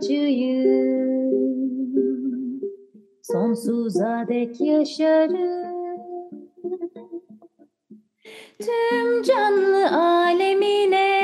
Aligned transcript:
Ağacıyım 0.00 1.30
Sonsuza 3.22 4.24
dek 4.28 4.60
yaşarım. 4.60 5.70
Tüm 8.58 9.22
canlı 9.22 9.90
alemine. 9.90 11.20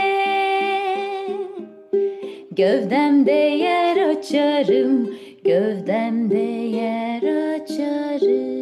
Gövdemde 2.51 3.33
yer 3.33 4.09
açarım 4.09 5.15
Gövdemde 5.45 6.39
yer 6.77 7.23
açarım 7.55 8.56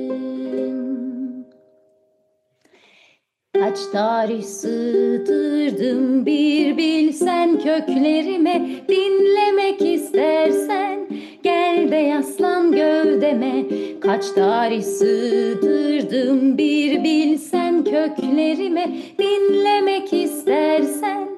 Kaç 3.65 3.87
tarih 3.93 4.43
sığdırdım 4.43 6.27
bir 6.27 6.77
bilsen 6.77 7.59
köklerime. 7.59 8.67
Dinlemek 8.89 9.83
istersen 9.83 11.09
gel 11.43 11.91
de 11.91 11.97
yaslan 11.97 12.73
gövdeme. 12.73 13.65
Kaç 14.01 14.31
tarih 14.31 14.83
sığdırdım 14.83 16.59
bir 16.59 17.05
bilsen 17.05 17.85
köklerime. 17.85 18.97
Dinlemek 19.19 20.13
istersen 20.13 21.29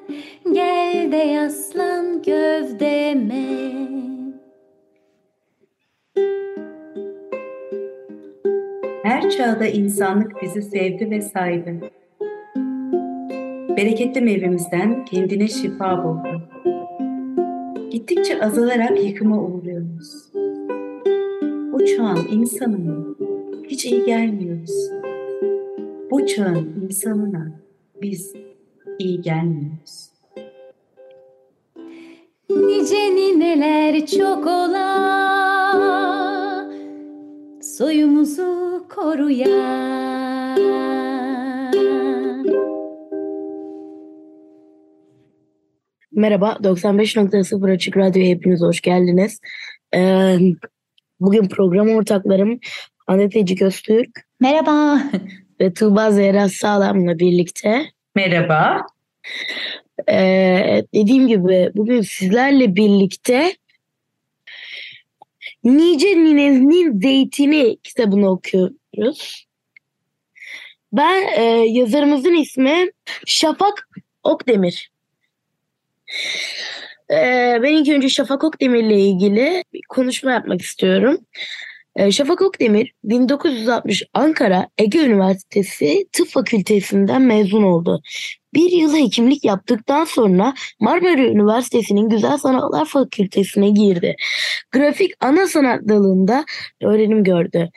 gel 0.53 1.11
de 1.11 1.17
yaslan 1.17 2.21
gövdeme. 2.21 3.47
Her 9.03 9.29
çağda 9.29 9.65
insanlık 9.65 10.41
bizi 10.41 10.61
sevdi 10.61 11.11
ve 11.11 11.21
saydı. 11.21 11.97
Bereketli 13.77 14.21
meyvemizden 14.21 15.05
kendine 15.05 15.47
şifa 15.47 16.03
buldu. 16.03 16.41
Gittikçe 17.91 18.41
azalarak 18.41 19.05
yıkıma 19.05 19.41
uğruyoruz. 19.41 20.31
Bu 21.73 21.85
çağın 21.85 22.27
insanına 22.31 23.05
hiç 23.69 23.85
iyi 23.85 24.05
gelmiyoruz. 24.05 24.91
Bu 26.11 26.25
çağın 26.25 26.79
insanına 26.83 27.51
biz 28.01 28.33
iyi 28.99 29.21
gelmiyoruz. 29.21 30.09
Nice 32.49 33.15
nineler 33.15 34.05
çok 34.05 34.47
ola 34.47 34.87
Soyumuzu 37.61 38.83
koruyan 38.95 40.57
Merhaba, 46.17 46.57
95.0 46.63 47.73
Açık 47.73 47.97
Radyo'ya 47.97 48.27
hepiniz 48.27 48.61
hoş 48.61 48.81
geldiniz. 48.81 49.39
Ee, 49.95 50.37
bugün 51.19 51.47
program 51.47 51.89
ortaklarım 51.89 52.59
Hande 53.07 53.29
Tecik 53.29 53.61
Öztürk 53.61 54.09
Merhaba 54.39 55.01
ve 55.59 55.73
Tuğba 55.73 56.11
Zehra 56.11 56.49
Sağlam'la 56.49 57.19
birlikte 57.19 57.85
Merhaba. 58.15 58.85
ee, 60.09 60.83
dediğim 60.93 61.27
gibi 61.27 61.71
bugün 61.75 62.01
sizlerle 62.01 62.75
birlikte 62.75 63.55
Nice 65.63 66.07
Nine'nin 66.07 66.99
Zeytini 66.99 67.77
kitabını 67.83 68.29
okuyoruz. 68.29 69.47
Ben 70.93 71.21
e, 71.37 71.43
yazarımızın 71.67 72.41
ismi 72.41 72.91
Şafak 73.25 73.89
Okdemir. 74.23 74.96
Ee, 77.11 77.59
ben 77.63 77.73
ilk 77.73 77.89
önce 77.89 78.09
Şafak 78.09 78.43
Okdemir'le 78.43 78.97
ilgili 78.97 79.63
bir 79.73 79.81
konuşma 79.89 80.31
yapmak 80.31 80.61
istiyorum. 80.61 81.17
Ee, 81.95 82.11
Şafak 82.11 82.41
Okdemir 82.41 82.93
1960 83.03 84.03
Ankara 84.13 84.67
Ege 84.77 84.99
Üniversitesi 84.99 86.07
Tıp 86.11 86.27
Fakültesinden 86.27 87.21
mezun 87.21 87.63
oldu. 87.63 88.01
Bir 88.53 88.71
yıl 88.71 88.95
hekimlik 88.97 89.45
yaptıktan 89.45 90.05
sonra 90.05 90.53
Marmara 90.79 91.21
Üniversitesi'nin 91.21 92.09
Güzel 92.09 92.37
Sanatlar 92.37 92.85
Fakültesine 92.85 93.69
girdi. 93.69 94.15
Grafik 94.71 95.11
ana 95.19 95.47
sanat 95.47 95.81
dalında 95.89 96.45
öğrenim 96.81 97.23
gördü. 97.23 97.69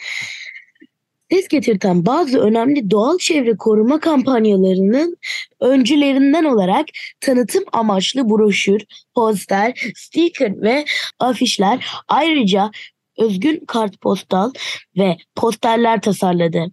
Ses 1.33 1.49
getirten 1.49 2.07
bazı 2.07 2.39
önemli 2.39 2.91
doğal 2.91 3.19
çevre 3.19 3.57
koruma 3.57 4.01
kampanyalarının 4.01 5.17
öncülerinden 5.61 6.45
olarak 6.45 6.87
tanıtım 7.21 7.65
amaçlı 7.73 8.31
broşür, 8.31 8.83
poster, 9.15 9.93
sticker 9.97 10.63
ve 10.63 10.85
afişler 11.19 11.87
ayrıca 12.09 12.71
özgün 13.19 13.65
kartpostal 13.67 14.53
ve 14.99 15.17
posterler 15.35 16.01
tasarladı. 16.01 16.65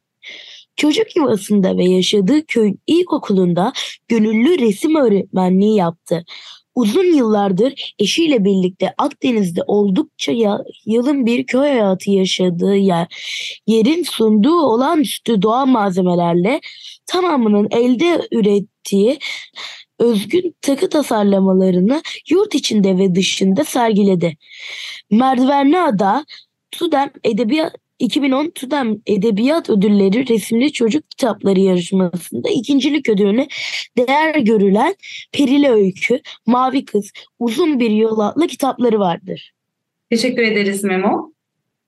Çocuk 0.75 1.16
yuvasında 1.16 1.78
ve 1.78 1.84
yaşadığı 1.84 2.45
köyün 2.45 2.79
ilkokulunda 2.88 3.74
gönüllü 4.07 4.59
resim 4.59 4.95
öğretmenliği 4.95 5.75
yaptı. 5.75 6.25
Uzun 6.77 7.15
yıllardır 7.15 7.93
eşiyle 7.99 8.43
birlikte 8.45 8.93
Akdeniz'de 8.97 9.61
oldukça 9.67 10.31
ya- 10.31 10.63
yalın 10.85 11.25
bir 11.25 11.45
köy 11.45 11.61
hayatı 11.61 12.11
yaşadığı 12.11 12.75
yer, 12.75 13.07
yerin 13.67 14.03
sunduğu 14.03 14.59
olağanüstü 14.59 15.41
doğal 15.41 15.65
malzemelerle 15.65 16.61
tamamının 17.05 17.67
elde 17.71 18.27
ürettiği 18.31 19.19
özgün 19.99 20.55
takı 20.61 20.89
tasarlamalarını 20.89 22.01
yurt 22.29 22.55
içinde 22.55 22.97
ve 22.97 23.15
dışında 23.15 23.63
sergiledi. 23.63 24.38
Merdivenli 25.11 25.79
Ada 25.79 26.25
TUDEM 26.71 27.11
Edebiyat 27.23 27.75
2010 28.00 28.50
TUDEM 28.50 29.02
Edebiyat 29.06 29.69
Ödülleri 29.69 30.30
Resimli 30.30 30.72
Çocuk 30.72 31.12
Kitapları 31.12 31.59
yarışmasında 31.59 32.50
ikincilik 32.50 33.09
ödülüne 33.09 33.47
değer 33.97 34.35
görülen 34.35 34.96
Perili 35.31 35.69
Öykü, 35.69 36.22
Mavi 36.46 36.86
Kız, 36.86 37.12
Uzun 37.40 37.80
Bir 37.80 37.90
Yol 37.90 38.19
adlı 38.19 38.47
kitapları 38.47 39.00
vardır. 39.00 39.53
Teşekkür 40.09 40.41
ederiz 40.41 40.84
Memo. 40.84 41.31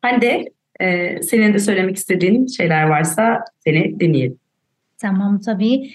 Hande, 0.02 0.46
e, 0.80 1.22
senin 1.22 1.54
de 1.54 1.60
söylemek 1.60 1.98
istediğin 1.98 2.48
şeyler 2.48 2.84
varsa 2.84 3.44
seni 3.64 4.00
dinleyelim. 4.00 4.40
Tamam 4.98 5.42
tabii. 5.42 5.92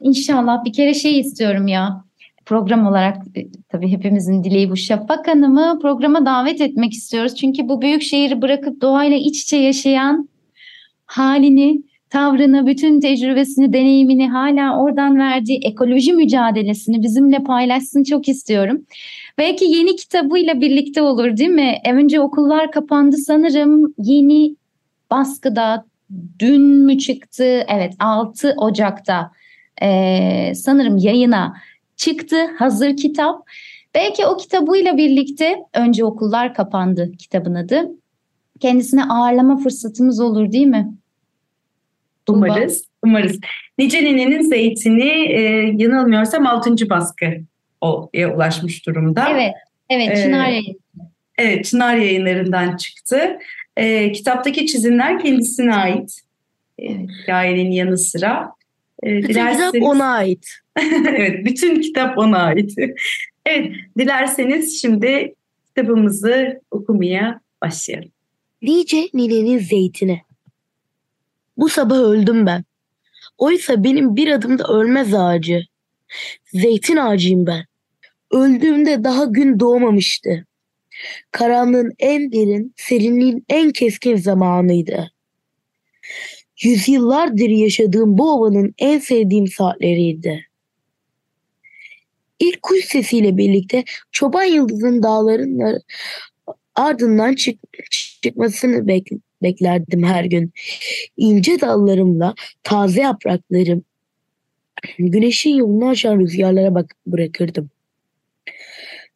İnşallah 0.00 0.64
bir 0.64 0.72
kere 0.72 0.94
şey 0.94 1.20
istiyorum 1.20 1.68
ya. 1.68 2.04
Program 2.50 2.86
olarak 2.86 3.16
e, 3.36 3.46
tabii 3.68 3.88
hepimizin 3.88 4.44
dileği 4.44 4.70
bu. 4.70 4.76
Şafak 4.76 5.28
Hanım'ı 5.28 5.78
programa 5.82 6.26
davet 6.26 6.60
etmek 6.60 6.92
istiyoruz. 6.92 7.34
Çünkü 7.34 7.68
bu 7.68 7.82
büyük 7.82 8.02
şehri 8.02 8.42
bırakıp 8.42 8.80
doğayla 8.80 9.16
iç 9.16 9.42
içe 9.42 9.56
yaşayan 9.56 10.28
halini, 11.06 11.82
tavrını, 12.10 12.66
bütün 12.66 13.00
tecrübesini, 13.00 13.72
deneyimini 13.72 14.28
hala 14.28 14.82
oradan 14.82 15.18
verdiği 15.18 15.60
ekoloji 15.64 16.12
mücadelesini 16.12 17.02
bizimle 17.02 17.38
paylaşsın 17.38 18.02
çok 18.02 18.28
istiyorum. 18.28 18.86
Belki 19.38 19.64
yeni 19.64 19.96
kitabıyla 19.96 20.60
birlikte 20.60 21.02
olur 21.02 21.36
değil 21.36 21.50
mi? 21.50 21.74
E, 21.84 21.92
Önce 21.92 22.20
okullar 22.20 22.70
kapandı 22.70 23.16
sanırım. 23.16 23.94
Yeni 23.98 24.56
baskıda 25.10 25.84
dün 26.38 26.62
mü 26.62 26.98
çıktı? 26.98 27.64
Evet 27.68 27.94
6 27.98 28.54
Ocak'ta 28.56 29.30
e, 29.82 30.52
sanırım 30.54 30.96
yayına 30.96 31.54
çıktı 32.00 32.36
hazır 32.58 32.96
kitap. 32.96 33.48
Belki 33.94 34.26
o 34.26 34.36
kitabıyla 34.36 34.96
birlikte 34.96 35.56
önce 35.74 36.04
okullar 36.04 36.54
kapandı 36.54 37.12
kitabın 37.18 37.54
adı. 37.54 37.90
Kendisine 38.60 39.04
ağırlama 39.04 39.56
fırsatımız 39.58 40.20
olur 40.20 40.52
değil 40.52 40.66
mi? 40.66 40.92
Umarız. 42.28 42.84
Umarız. 43.04 43.40
Nice 43.78 44.04
Nine'nin 44.04 44.42
Zeytini 44.42 45.32
e, 45.32 45.40
yanılmıyorsam 45.76 46.46
6. 46.46 46.90
baskı 46.90 47.26
o 47.80 48.10
e, 48.14 48.26
ulaşmış 48.26 48.86
durumda. 48.86 49.28
Evet, 49.30 49.54
evet 49.90 50.18
Ee, 50.18 50.22
Çınar 50.22 50.48
Yayın. 50.48 50.80
Evet, 51.38 51.64
Çınar 51.64 51.96
yayınlarından 51.96 52.76
çıktı. 52.76 53.38
E, 53.76 54.12
kitaptaki 54.12 54.66
çizimler 54.66 55.18
kendisine 55.22 55.74
ait. 55.74 56.20
E, 56.78 56.86
Evet. 56.86 57.08
hikayenin 57.22 57.70
yanı 57.70 57.98
sıra. 57.98 58.52
E, 59.04 59.22
Bütün 59.22 59.50
kitap 59.50 59.74
ona 59.82 60.04
ait. 60.12 60.46
evet, 61.16 61.44
bütün 61.44 61.80
kitap 61.80 62.18
ona 62.18 62.38
ait. 62.38 62.74
evet, 63.46 63.72
dilerseniz 63.98 64.80
şimdi 64.80 65.34
kitabımızı 65.66 66.60
okumaya 66.70 67.40
başlayalım. 67.62 68.10
Nice 68.62 69.08
ninenin 69.14 69.58
zeytini. 69.58 70.22
Bu 71.56 71.68
sabah 71.68 71.96
öldüm 71.96 72.46
ben. 72.46 72.64
Oysa 73.38 73.84
benim 73.84 74.16
bir 74.16 74.28
adımda 74.28 74.64
ölmez 74.64 75.14
ağacı. 75.14 75.62
Zeytin 76.44 76.96
ağacıyım 76.96 77.46
ben. 77.46 77.64
Öldüğümde 78.30 79.04
daha 79.04 79.24
gün 79.24 79.60
doğmamıştı. 79.60 80.46
Karanlığın 81.30 81.92
en 81.98 82.32
derin, 82.32 82.74
serinliğin 82.76 83.44
en 83.48 83.70
keskin 83.70 84.16
zamanıydı. 84.16 85.10
Yüzyıllardır 86.62 87.48
yaşadığım 87.48 88.18
bu 88.18 88.32
ovanın 88.32 88.74
en 88.78 88.98
sevdiğim 88.98 89.46
saatleriydi. 89.46 90.46
İlk 92.40 92.62
kuş 92.62 92.84
sesiyle 92.84 93.36
birlikte 93.36 93.84
çoban 94.12 94.44
yıldızın 94.44 95.02
dağların 95.02 95.80
ardından 96.74 97.34
çık 97.34 97.58
çıkmasını 97.90 98.88
bek 98.88 99.08
beklerdim 99.42 100.02
her 100.02 100.24
gün. 100.24 100.52
İnce 101.16 101.60
dallarımla 101.60 102.34
taze 102.62 103.00
yapraklarım 103.00 103.84
güneşin 104.98 105.54
yolunu 105.54 105.88
açan 105.88 106.18
rüzgarlara 106.18 106.74
bak 106.74 106.94
bırakırdım. 107.06 107.70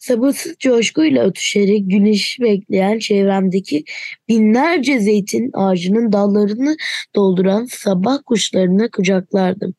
Sabırsız 0.05 0.56
coşkuyla 0.59 1.25
ötüşerek 1.25 1.91
güneşi 1.91 2.43
bekleyen 2.43 2.99
çevremdeki 2.99 3.85
binlerce 4.29 5.01
zeytin 5.01 5.51
ağacının 5.55 6.12
dallarını 6.12 6.77
dolduran 7.15 7.65
sabah 7.65 8.19
kuşlarını 8.27 8.91
kucaklardım. 8.91 9.75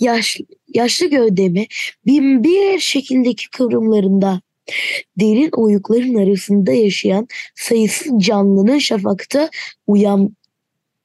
Yaşlı, 0.00 0.44
yaşlı 0.74 1.06
gövdemi 1.06 1.66
bin 2.06 2.44
bir 2.44 2.78
şekildeki 2.78 3.50
kıvrımlarında 3.50 4.40
derin 5.20 5.50
oyukların 5.52 6.14
arasında 6.14 6.72
yaşayan 6.72 7.28
sayısız 7.54 8.24
canlının 8.24 8.78
şafakta 8.78 9.50
uyan, 9.86 10.36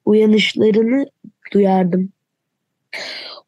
uyanışlarını 0.05 1.05
duyardım. 1.53 2.11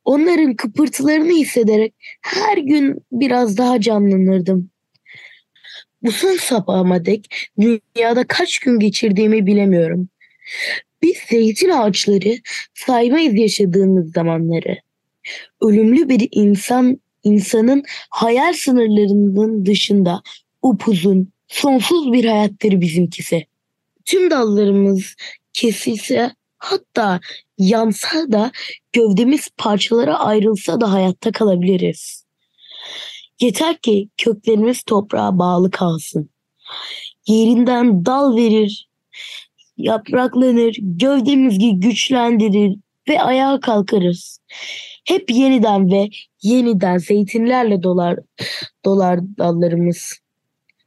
Onların 0.09 0.55
kıpırtılarını 0.55 1.31
hissederek 1.31 1.93
her 2.21 2.57
gün 2.57 2.97
biraz 3.11 3.57
daha 3.57 3.81
canlanırdım. 3.81 4.69
Bu 6.01 6.11
son 6.11 6.35
sabahıma 6.35 7.05
dek 7.05 7.49
dünyada 7.59 8.27
kaç 8.27 8.59
gün 8.59 8.79
geçirdiğimi 8.79 9.45
bilemiyorum. 9.45 10.09
Biz 11.01 11.17
zeytin 11.29 11.69
ağaçları 11.69 12.35
saymayız 12.73 13.33
yaşadığımız 13.33 14.11
zamanları. 14.11 14.77
Ölümlü 15.61 16.09
bir 16.09 16.27
insan 16.31 17.01
insanın 17.23 17.83
hayal 18.09 18.53
sınırlarının 18.53 19.65
dışında 19.65 20.21
upuzun, 20.61 21.31
sonsuz 21.47 22.13
bir 22.13 22.25
hayattır 22.25 22.81
bizimkisi. 22.81 23.45
Tüm 24.05 24.31
dallarımız 24.31 25.15
kesilse 25.53 26.31
hatta 26.59 27.19
yansa 27.57 28.31
da 28.31 28.51
gövdemiz 28.93 29.49
parçalara 29.57 30.19
ayrılsa 30.19 30.81
da 30.81 30.91
hayatta 30.93 31.31
kalabiliriz. 31.31 32.25
Yeter 33.39 33.77
ki 33.77 34.09
köklerimiz 34.17 34.83
toprağa 34.83 35.39
bağlı 35.39 35.71
kalsın. 35.71 36.29
Yerinden 37.27 38.05
dal 38.05 38.35
verir, 38.35 38.89
yapraklanır, 39.77 40.75
gövdemizi 40.79 41.79
güçlendirir 41.79 42.77
ve 43.09 43.21
ayağa 43.21 43.59
kalkarız. 43.59 44.39
Hep 45.05 45.29
yeniden 45.31 45.91
ve 45.91 46.09
yeniden 46.41 46.97
zeytinlerle 46.97 47.83
dolar, 47.83 48.19
dolar 48.85 49.19
dallarımız. 49.37 50.19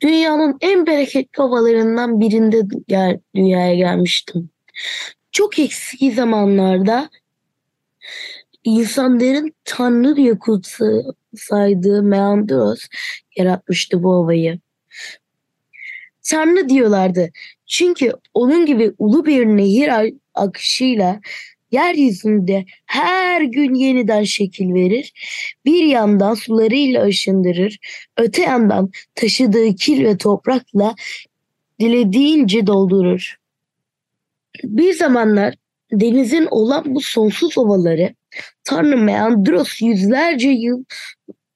Dünyanın 0.01 0.59
en 0.61 0.87
bereketli 0.87 1.43
ovalarından 1.43 2.21
birinde 2.21 2.61
gel, 2.89 3.21
dünyaya 3.35 3.75
gelmiştim. 3.75 4.51
Çok 5.33 5.59
eski 5.59 6.13
zamanlarda 6.13 7.11
insanların 8.65 9.55
tanrı 9.65 10.17
diye 10.17 10.39
kutsu 10.39 11.17
saydığı 11.37 12.03
Meandros 12.03 12.87
yaratmıştı 13.37 14.03
bu 14.03 14.15
ovayı. 14.15 14.59
Tanrı 16.31 16.69
diyorlardı. 16.69 17.31
Çünkü 17.67 18.13
onun 18.35 18.67
gibi 18.67 18.93
ulu 18.99 19.27
bir 19.27 19.47
nehir 19.47 20.13
akışıyla 20.35 21.21
yeryüzünde 21.71 22.65
her 22.87 23.43
gün 23.43 23.75
yeniden 23.75 24.25
şekil 24.25 24.75
verir. 24.75 25.13
Bir 25.65 25.85
yandan 25.85 26.35
sularıyla 26.35 27.03
aşındırır, 27.03 27.79
öte 28.17 28.43
yandan 28.43 28.91
taşıdığı 29.15 29.75
kil 29.75 30.05
ve 30.05 30.17
toprakla 30.17 30.95
dilediğince 31.81 32.67
doldurur. 32.67 33.42
Bir 34.65 34.93
zamanlar 34.93 35.55
denizin 35.93 36.47
olan 36.51 36.95
bu 36.95 37.01
sonsuz 37.01 37.59
ovaları 37.59 38.15
Tanrı 38.65 38.97
Meandros 38.97 39.83
yüzlerce 39.83 40.49
yıl 40.49 40.85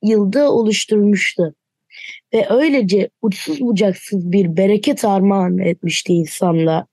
yılda 0.02 0.52
oluşturmuştu. 0.52 1.54
Ve 2.34 2.46
öylece 2.50 3.10
uçsuz 3.22 3.60
bucaksız 3.60 4.32
bir 4.32 4.56
bereket 4.56 5.04
armağan 5.04 5.58
etmişti 5.58 6.12
insanlığa. 6.12 6.86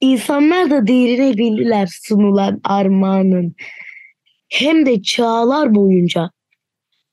İnsanlar 0.00 0.70
da 0.70 0.86
değerini 0.86 1.38
bildiler 1.38 1.88
sunulan 2.02 2.60
armağanın. 2.64 3.54
Hem 4.48 4.86
de 4.86 5.02
çağlar 5.02 5.74
boyunca. 5.74 6.30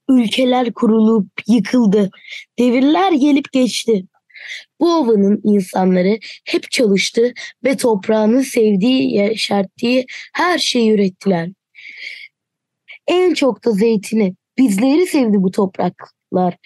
Ülkeler 0.09 0.73
kurulup 0.73 1.27
yıkıldı. 1.47 2.09
Devirler 2.59 3.11
gelip 3.11 3.51
geçti. 3.51 4.05
Bu 4.81 4.95
ovanın 4.95 5.41
insanları 5.43 6.19
hep 6.45 6.71
çalıştı 6.71 7.33
ve 7.63 7.77
toprağını 7.77 8.43
sevdiği, 8.43 9.13
yeşerttiği 9.13 10.05
her 10.33 10.57
şeyi 10.57 10.91
ürettiler. 10.91 11.49
En 13.07 13.33
çok 13.33 13.65
da 13.65 13.71
zeytini. 13.71 14.35
Bizleri 14.57 15.05
sevdi 15.05 15.43
bu 15.43 15.51
topraklar. 15.51 16.57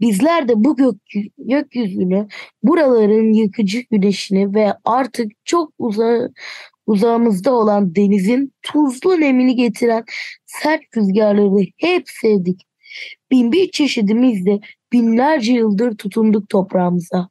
Bizler 0.00 0.48
de 0.48 0.52
bu 0.56 0.76
gök, 0.76 0.94
gökyüzünü, 1.38 2.28
buraların 2.62 3.32
yıkıcı 3.32 3.80
güneşini 3.90 4.54
ve 4.54 4.72
artık 4.84 5.32
çok 5.44 5.72
uza, 5.78 6.28
uzağımızda 6.86 7.54
olan 7.54 7.94
denizin 7.94 8.52
tuzlu 8.62 9.20
nemini 9.20 9.56
getiren 9.56 10.04
sert 10.46 10.80
rüzgarları 10.96 11.66
hep 11.76 12.08
sevdik. 12.22 12.60
Bin 13.30 13.52
bir 13.52 13.70
çeşidimizle 13.70 14.60
binlerce 14.92 15.52
yıldır 15.52 15.96
tutunduk 15.96 16.48
toprağımıza. 16.48 17.28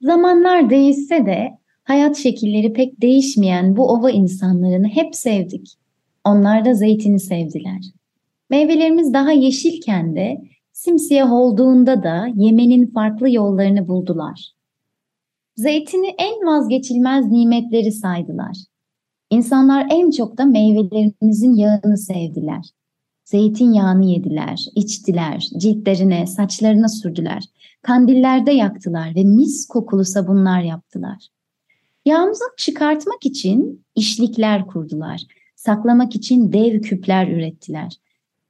Zamanlar 0.00 0.70
değişse 0.70 1.26
de 1.26 1.58
hayat 1.84 2.16
şekilleri 2.16 2.72
pek 2.72 3.00
değişmeyen 3.00 3.76
bu 3.76 3.88
ova 3.92 4.10
insanlarını 4.10 4.88
hep 4.88 5.14
sevdik. 5.14 5.74
Onlar 6.24 6.64
da 6.64 6.74
zeytini 6.74 7.20
sevdiler. 7.20 7.80
Meyvelerimiz 8.50 9.12
daha 9.12 9.32
yeşilken 9.32 10.16
de 10.16 10.42
simsiyah 10.72 11.32
olduğunda 11.32 12.02
da 12.02 12.26
yemenin 12.34 12.86
farklı 12.86 13.30
yollarını 13.30 13.88
buldular. 13.88 14.52
Zeytini 15.56 16.14
en 16.18 16.46
vazgeçilmez 16.46 17.26
nimetleri 17.30 17.92
saydılar. 17.92 18.56
İnsanlar 19.30 19.86
en 19.90 20.10
çok 20.10 20.38
da 20.38 20.44
meyvelerimizin 20.44 21.52
yağını 21.52 21.98
sevdiler. 21.98 22.64
Zeytinyağını 23.24 24.04
yediler, 24.04 24.64
içtiler, 24.74 25.48
ciltlerine, 25.58 26.26
saçlarına 26.26 26.88
sürdüler. 26.88 27.44
Kandillerde 27.82 28.52
yaktılar 28.52 29.14
ve 29.14 29.24
mis 29.24 29.66
kokulu 29.66 30.04
sabunlar 30.04 30.62
yaptılar. 30.62 31.28
Yağımızı 32.04 32.44
çıkartmak 32.56 33.26
için 33.26 33.84
işlikler 33.96 34.66
kurdular. 34.66 35.22
Saklamak 35.56 36.16
için 36.16 36.52
dev 36.52 36.80
küpler 36.80 37.28
ürettiler. 37.28 37.92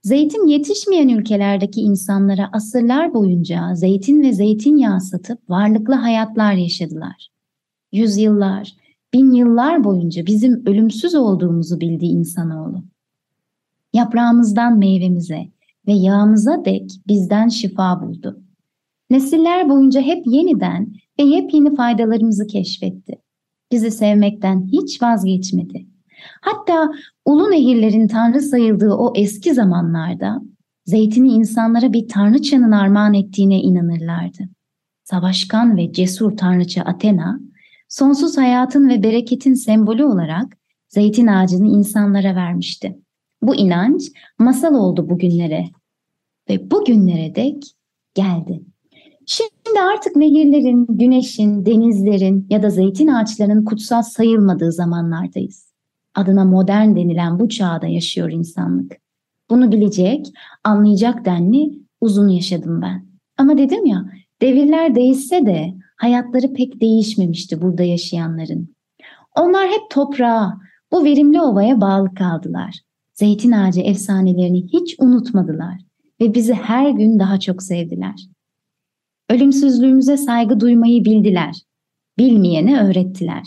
Zeytin 0.03 0.47
yetişmeyen 0.47 1.09
ülkelerdeki 1.09 1.81
insanlara 1.81 2.51
asırlar 2.53 3.15
boyunca 3.15 3.75
zeytin 3.75 4.23
ve 4.23 4.33
zeytinyağı 4.33 5.01
satıp 5.01 5.51
varlıklı 5.51 5.95
hayatlar 5.95 6.53
yaşadılar. 6.53 7.29
Yüzyıllar, 7.93 8.75
bin 9.15 9.31
yıllar 9.33 9.85
boyunca 9.85 10.27
bizim 10.27 10.67
ölümsüz 10.67 11.15
olduğumuzu 11.15 11.81
bildi 11.81 12.05
insanoğlu. 12.05 12.92
Yaprağımızdan 13.93 14.79
meyvemize 14.79 15.49
ve 15.87 15.93
yağımıza 15.93 16.65
dek 16.65 16.91
bizden 17.07 17.49
şifa 17.49 18.03
buldu. 18.03 18.43
Nesiller 19.11 19.69
boyunca 19.69 20.01
hep 20.01 20.27
yeniden 20.27 20.93
ve 21.19 21.23
yepyeni 21.23 21.77
faydalarımızı 21.77 22.47
keşfetti. 22.47 23.19
Bizi 23.73 23.91
sevmekten 23.91 24.69
hiç 24.73 25.03
vazgeçmedi. 25.03 25.87
Hatta 26.41 26.93
ulu 27.25 27.51
nehirlerin 27.51 28.09
tanrı 28.09 28.41
sayıldığı 28.41 28.95
o 28.95 29.13
eski 29.17 29.55
zamanlarda 29.55 30.43
zeytini 30.85 31.29
insanlara 31.29 31.93
bir 31.93 32.09
tanrıçanın 32.09 32.73
armağan 32.73 33.15
ettiğine 33.15 33.61
inanırlardı. 33.61 34.49
Savaşkan 35.05 35.77
ve 35.77 35.93
cesur 35.93 36.37
tanrıça 36.37 36.83
Athena, 36.83 37.41
sonsuz 37.89 38.39
hayatın 38.39 38.89
ve 38.89 39.03
bereketin 39.03 39.55
sembolü 39.55 40.05
olarak 40.05 40.59
zeytin 40.89 41.27
ağacını 41.27 41.67
insanlara 41.67 42.37
vermişti. 42.37 42.99
Bu 43.43 43.57
inanç 43.57 44.03
masal 44.39 44.75
oldu 44.75 45.11
bugünlere 45.11 45.65
ve 46.49 46.71
bugünlere 46.71 47.35
dek 47.35 47.63
geldi. 48.15 48.63
Şimdi 49.27 49.81
artık 49.93 50.17
nehirlerin, 50.17 50.87
güneşin, 50.89 51.67
denizlerin 51.67 52.47
ya 52.51 52.63
da 52.63 52.71
zeytin 52.71 53.07
ağaçlarının 53.07 53.65
kutsal 53.65 54.03
sayılmadığı 54.03 54.73
zamanlardayız. 54.73 55.73
Adına 56.15 56.45
modern 56.45 56.97
denilen 56.97 57.41
bu 57.41 57.49
çağda 57.49 57.87
yaşıyor 57.87 58.31
insanlık. 58.31 58.93
Bunu 59.51 59.73
bilecek, 59.73 60.27
anlayacak 60.65 61.25
denli 61.25 61.79
uzun 62.01 62.29
yaşadım 62.29 62.83
ben. 62.83 63.07
Ama 63.39 63.59
dedim 63.59 63.87
ya, 63.87 64.05
devirler 64.43 64.95
değişse 64.95 65.47
de 65.47 65.75
hayatları 65.97 66.53
pek 66.53 66.81
değişmemişti 66.81 67.63
burada 67.63 67.83
yaşayanların. 67.83 68.75
Onlar 69.37 69.69
hep 69.69 69.91
toprağa, 69.91 70.59
bu 70.93 71.05
verimli 71.05 71.41
ovaya 71.41 71.81
bağlı 71.81 72.15
kaldılar. 72.15 72.81
Zeytin 73.15 73.53
ağacı 73.53 73.81
efsanelerini 73.81 74.63
hiç 74.63 74.97
unutmadılar 74.99 75.81
ve 76.21 76.35
bizi 76.35 76.55
her 76.55 76.91
gün 76.91 77.19
daha 77.19 77.41
çok 77.41 77.63
sevdiler. 77.63 78.29
Ölümsüzlüğümüze 79.31 80.17
saygı 80.17 80.61
duymayı 80.61 81.05
bildiler. 81.05 81.57
Bilmeyene 82.19 82.81
öğrettiler. 82.81 83.43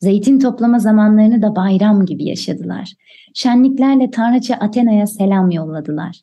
Zeytin 0.00 0.38
toplama 0.38 0.78
zamanlarını 0.78 1.42
da 1.42 1.56
bayram 1.56 2.06
gibi 2.06 2.24
yaşadılar. 2.24 2.92
Şenliklerle 3.34 4.10
Tanrıça 4.10 4.54
Athena'ya 4.54 5.06
selam 5.06 5.50
yolladılar. 5.50 6.20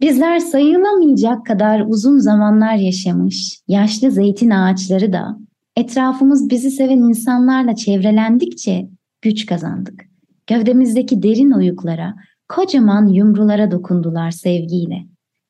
Bizler 0.00 0.38
sayılamayacak 0.38 1.46
kadar 1.46 1.80
uzun 1.80 2.18
zamanlar 2.18 2.74
yaşamış, 2.74 3.60
yaşlı 3.68 4.10
zeytin 4.10 4.50
ağaçları 4.50 5.12
da 5.12 5.38
etrafımız 5.76 6.50
bizi 6.50 6.70
seven 6.70 6.98
insanlarla 6.98 7.74
çevrelendikçe 7.74 8.88
güç 9.22 9.46
kazandık. 9.46 10.08
Gövdemizdeki 10.48 11.22
derin 11.22 11.50
oyuklara, 11.50 12.14
kocaman 12.48 13.06
yumrulara 13.06 13.70
dokundular 13.70 14.30
sevgiyle. 14.30 15.06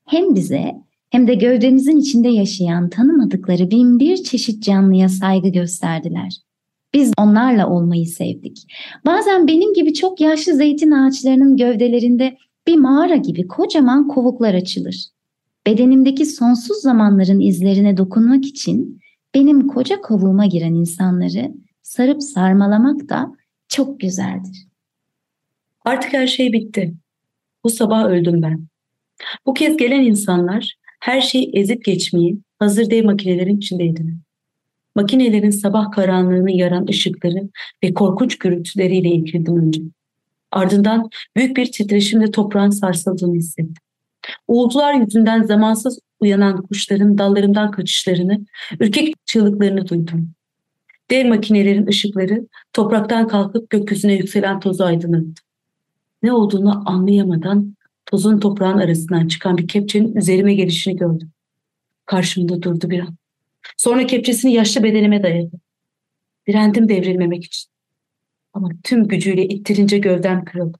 Hem 0.06 0.34
bize 0.34 0.74
hem 1.10 1.26
de 1.26 1.34
gövdemizin 1.34 1.96
içinde 1.96 2.28
yaşayan 2.28 2.88
tanımadıkları 2.88 3.70
bin 3.70 3.98
bir 3.98 4.16
çeşit 4.16 4.62
canlıya 4.62 5.08
saygı 5.08 5.48
gösterdiler. 5.48 6.36
Biz 6.94 7.12
onlarla 7.18 7.70
olmayı 7.70 8.06
sevdik. 8.06 8.66
Bazen 9.06 9.46
benim 9.46 9.74
gibi 9.74 9.94
çok 9.94 10.20
yaşlı 10.20 10.54
zeytin 10.54 10.90
ağaçlarının 10.90 11.56
gövdelerinde 11.56 12.36
bir 12.66 12.76
mağara 12.76 13.16
gibi 13.16 13.46
kocaman 13.46 14.08
kovuklar 14.08 14.54
açılır. 14.54 15.04
Bedenimdeki 15.66 16.26
sonsuz 16.26 16.76
zamanların 16.76 17.40
izlerine 17.40 17.96
dokunmak 17.96 18.44
için 18.44 19.00
benim 19.34 19.68
koca 19.68 20.00
kovuğuma 20.00 20.46
giren 20.46 20.74
insanları 20.74 21.54
sarıp 21.82 22.22
sarmalamak 22.22 23.08
da 23.08 23.32
çok 23.68 24.00
güzeldir. 24.00 24.67
Artık 25.88 26.12
her 26.12 26.26
şey 26.26 26.52
bitti. 26.52 26.94
Bu 27.64 27.70
sabah 27.70 28.04
öldüm 28.04 28.42
ben. 28.42 28.66
Bu 29.46 29.54
kez 29.54 29.76
gelen 29.76 30.00
insanlar 30.00 30.74
her 31.00 31.20
şeyi 31.20 31.50
ezip 31.54 31.84
geçmeyi 31.84 32.38
hazır 32.58 32.90
dev 32.90 33.04
makinelerin 33.04 33.56
içindeydiler. 33.56 34.14
Makinelerin 34.94 35.50
sabah 35.50 35.90
karanlığını 35.90 36.50
yaran 36.50 36.86
ışıkları 36.86 37.48
ve 37.84 37.94
korkunç 37.94 38.38
gürültüleriyle 38.38 39.08
ilgildim 39.08 39.56
önce. 39.56 39.80
Ardından 40.52 41.08
büyük 41.36 41.56
bir 41.56 41.72
titreşimle 41.72 42.30
toprağın 42.30 42.70
sarsıldığını 42.70 43.34
hissettim. 43.34 43.74
Uğultular 44.48 44.94
yüzünden 44.94 45.42
zamansız 45.42 45.98
uyanan 46.20 46.62
kuşların 46.62 47.18
dallarımdan 47.18 47.70
kaçışlarını, 47.70 48.46
ürkek 48.80 49.14
çığlıklarını 49.26 49.88
duydum. 49.88 50.30
Dev 51.10 51.28
makinelerin 51.28 51.86
ışıkları 51.86 52.46
topraktan 52.72 53.28
kalkıp 53.28 53.70
gökyüzüne 53.70 54.14
yükselen 54.14 54.60
tozu 54.60 54.84
aydınlattı. 54.84 55.47
Ne 56.22 56.32
olduğunu 56.32 56.82
anlayamadan 56.86 57.76
tozun 58.06 58.40
toprağın 58.40 58.78
arasından 58.78 59.28
çıkan 59.28 59.58
bir 59.58 59.68
kepçenin 59.68 60.16
üzerime 60.16 60.54
gelişini 60.54 60.96
gördüm. 60.96 61.30
Karşımda 62.06 62.62
durdu 62.62 62.90
bir 62.90 63.00
an. 63.00 63.16
Sonra 63.76 64.06
kepçesini 64.06 64.52
yaşlı 64.52 64.82
bedenime 64.82 65.22
dayadı. 65.22 65.56
Direndim 66.46 66.88
devrilmemek 66.88 67.44
için. 67.44 67.70
Ama 68.52 68.68
tüm 68.84 69.08
gücüyle 69.08 69.48
ittirince 69.48 69.98
gövdem 69.98 70.44
kırıldı. 70.44 70.78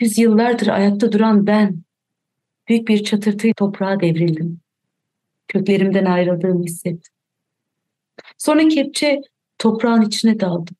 Yüzyıllardır 0.00 0.66
ayakta 0.66 1.12
duran 1.12 1.46
ben, 1.46 1.82
büyük 2.68 2.88
bir 2.88 3.04
çatırtı 3.04 3.52
toprağa 3.56 4.00
devrildim. 4.00 4.60
Köklerimden 5.48 6.04
ayrıldığımı 6.04 6.64
hissettim. 6.64 7.14
Sonra 8.38 8.68
kepçe 8.68 9.20
toprağın 9.58 10.02
içine 10.02 10.40
daldı. 10.40 10.70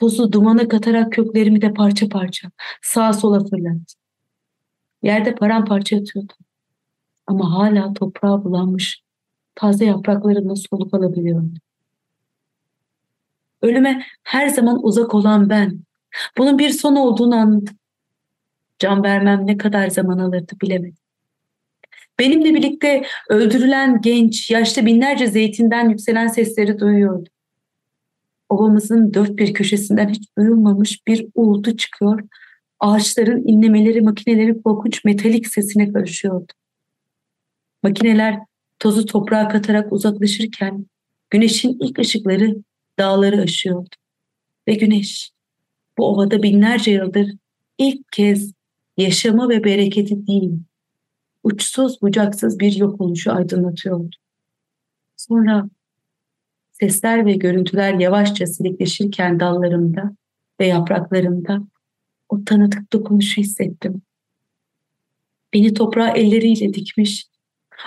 Tozu 0.00 0.32
dumana 0.32 0.68
katarak 0.68 1.12
köklerimi 1.12 1.62
de 1.62 1.72
parça 1.72 2.08
parça 2.08 2.50
sağa 2.82 3.12
sola 3.12 3.44
fırlattı. 3.44 3.94
Yerde 5.02 5.34
paramparça 5.34 5.96
yatıyordu. 5.96 6.32
Ama 7.26 7.52
hala 7.52 7.92
toprağa 7.92 8.44
bulanmış 8.44 9.02
taze 9.54 9.84
yapraklarımla 9.84 10.54
soluk 10.56 10.94
alabiliyorum. 10.94 11.54
Ölüme 13.62 14.02
her 14.22 14.48
zaman 14.48 14.84
uzak 14.84 15.14
olan 15.14 15.50
ben. 15.50 15.80
Bunun 16.38 16.58
bir 16.58 16.70
son 16.70 16.96
olduğunu 16.96 17.34
anladım. 17.34 17.76
Can 18.78 19.02
vermem 19.02 19.46
ne 19.46 19.56
kadar 19.56 19.88
zaman 19.88 20.18
alırdı 20.18 20.52
bilemedim. 20.62 20.96
Benimle 22.18 22.54
birlikte 22.54 23.02
öldürülen 23.28 24.00
genç, 24.00 24.50
yaşlı 24.50 24.86
binlerce 24.86 25.26
zeytinden 25.26 25.88
yükselen 25.88 26.28
sesleri 26.28 26.78
duyuyordu. 26.78 27.30
Ovamızın 28.50 29.14
dört 29.14 29.36
bir 29.36 29.54
köşesinden 29.54 30.08
hiç 30.08 30.36
duyulmamış 30.38 31.06
bir 31.06 31.26
uğultu 31.34 31.76
çıkıyor. 31.76 32.20
Ağaçların 32.80 33.46
inlemeleri 33.46 34.00
makinelerin 34.00 34.62
korkunç 34.62 35.04
metalik 35.04 35.46
sesine 35.46 35.92
karışıyordu. 35.92 36.52
Makineler 37.82 38.38
tozu 38.78 39.06
toprağa 39.06 39.48
katarak 39.48 39.92
uzaklaşırken 39.92 40.86
güneşin 41.30 41.78
ilk 41.80 41.98
ışıkları 41.98 42.56
dağları 42.98 43.40
aşıyordu. 43.40 43.88
Ve 44.68 44.74
güneş 44.74 45.30
bu 45.98 46.06
ovada 46.06 46.42
binlerce 46.42 46.90
yıldır 46.90 47.26
ilk 47.78 48.12
kez 48.12 48.52
yaşamı 48.96 49.48
ve 49.48 49.64
bereketi 49.64 50.26
değil, 50.26 50.52
uçsuz 51.42 52.02
bucaksız 52.02 52.58
bir 52.58 52.72
yok 52.72 53.00
oluşu 53.00 53.32
aydınlatıyordu. 53.32 54.16
Sonra 55.16 55.68
sesler 56.80 57.26
ve 57.26 57.32
görüntüler 57.32 57.94
yavaşça 57.94 58.46
silikleşirken 58.46 59.40
dallarımda 59.40 60.16
ve 60.60 60.66
yapraklarımda 60.66 61.60
o 62.28 62.44
tanıdık 62.44 62.92
dokunuşu 62.92 63.40
hissettim. 63.40 64.02
Beni 65.52 65.74
toprağa 65.74 66.08
elleriyle 66.08 66.74
dikmiş, 66.74 67.26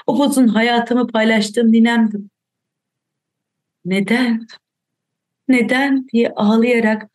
o 0.07 0.19
bozun 0.19 0.47
hayatımı 0.47 1.07
paylaştığım 1.07 1.71
ninemdim. 1.71 2.29
Neden? 3.85 4.47
Neden 5.47 6.07
diye 6.13 6.29
ağlayarak 6.29 7.11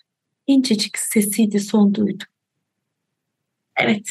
incecik 0.47 0.99
sesiydi 0.99 1.61
son 1.61 1.95
duydum. 1.95 2.27
Evet, 3.77 4.09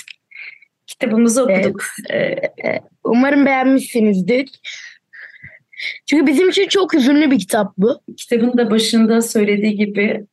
kitabımızı 0.87 1.43
okuduk. 1.43 1.83
Evet, 2.09 2.53
e, 2.65 2.81
umarım 3.03 3.45
beğenmişsinizdir. 3.45 4.49
Çünkü 6.05 6.27
bizim 6.27 6.49
için 6.49 6.67
çok 6.67 6.93
hüzünlü 6.93 7.31
bir 7.31 7.39
kitap 7.39 7.73
bu. 7.77 8.01
Kitabın 8.17 8.57
da 8.57 8.71
başında 8.71 9.21
söylediği 9.21 9.75
gibi 9.75 10.25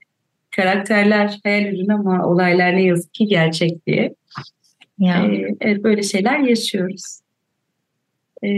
karakterler 0.57 1.39
hayal 1.45 1.65
ürünü 1.65 1.95
ama 1.95 2.27
olaylar 2.27 2.77
ne 2.77 2.83
yazık 2.83 3.15
ki 3.15 3.27
gerçek 3.27 3.87
diye. 3.87 4.15
Ya. 4.99 5.27
Ee, 5.27 5.55
evet 5.61 5.85
böyle 5.85 6.03
şeyler 6.03 6.39
yaşıyoruz. 6.39 7.21
Ee, 8.45 8.49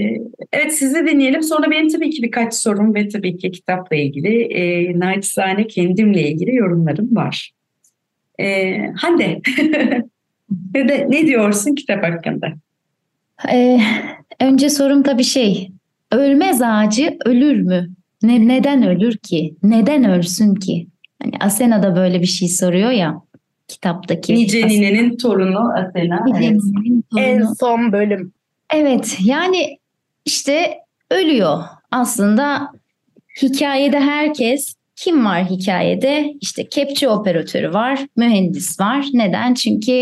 evet 0.52 0.75
sizi 0.75 1.07
dinleyelim. 1.07 1.43
Sonra 1.43 1.71
benim 1.71 1.88
tabii 1.88 2.11
ki 2.11 2.23
birkaç 2.23 2.55
sorum 2.55 2.95
ve 2.95 3.09
tabii 3.09 3.37
ki 3.37 3.50
kitapla 3.50 3.97
ilgili 3.97 4.43
e, 4.43 4.99
naçizane 4.99 5.66
kendimle 5.66 6.28
ilgili 6.28 6.55
yorumlarım 6.55 7.16
var. 7.16 7.52
Ee, 8.40 8.78
Hande 8.97 9.40
ne, 10.75 10.88
de, 10.88 11.07
ne 11.09 11.26
diyorsun 11.26 11.75
kitap 11.75 12.05
hakkında? 12.05 12.52
Ee, 13.52 13.81
önce 14.40 14.71
sorum 14.71 15.02
tabii 15.02 15.25
şey. 15.25 15.71
Ölmez 16.12 16.62
ağacı 16.62 17.16
ölür 17.25 17.60
mü? 17.60 17.88
Ne, 18.22 18.48
neden 18.48 18.82
ölür 18.82 19.16
ki? 19.16 19.54
Neden 19.62 20.04
ölsün 20.04 20.54
ki? 20.54 20.86
Hani 21.22 21.32
Asena 21.40 21.82
da 21.82 21.96
böyle 21.96 22.20
bir 22.20 22.26
şey 22.26 22.48
soruyor 22.48 22.90
ya 22.90 23.14
kitaptaki. 23.68 24.34
Nice 24.34 24.66
Nine'nin 24.68 25.16
torunu 25.16 25.58
Athena. 25.78 26.25
Nice 26.25 26.38
Evet. 26.46 26.60
Nine'nin 26.62 27.04
En 27.16 27.38
torunu. 27.40 27.54
son 27.60 27.92
bölüm. 27.92 28.32
Evet 28.75 29.18
yani 29.25 29.78
işte 30.25 30.75
ölüyor. 31.10 31.62
Aslında 31.90 32.68
hikayede 33.42 34.00
herkes 34.00 34.75
kim 34.96 35.25
var 35.25 35.44
hikayede? 35.50 36.34
İşte 36.40 36.68
kepçe 36.68 37.08
operatörü 37.08 37.72
var, 37.72 38.00
mühendis 38.16 38.80
var. 38.80 39.06
Neden? 39.12 39.54
Çünkü 39.54 39.92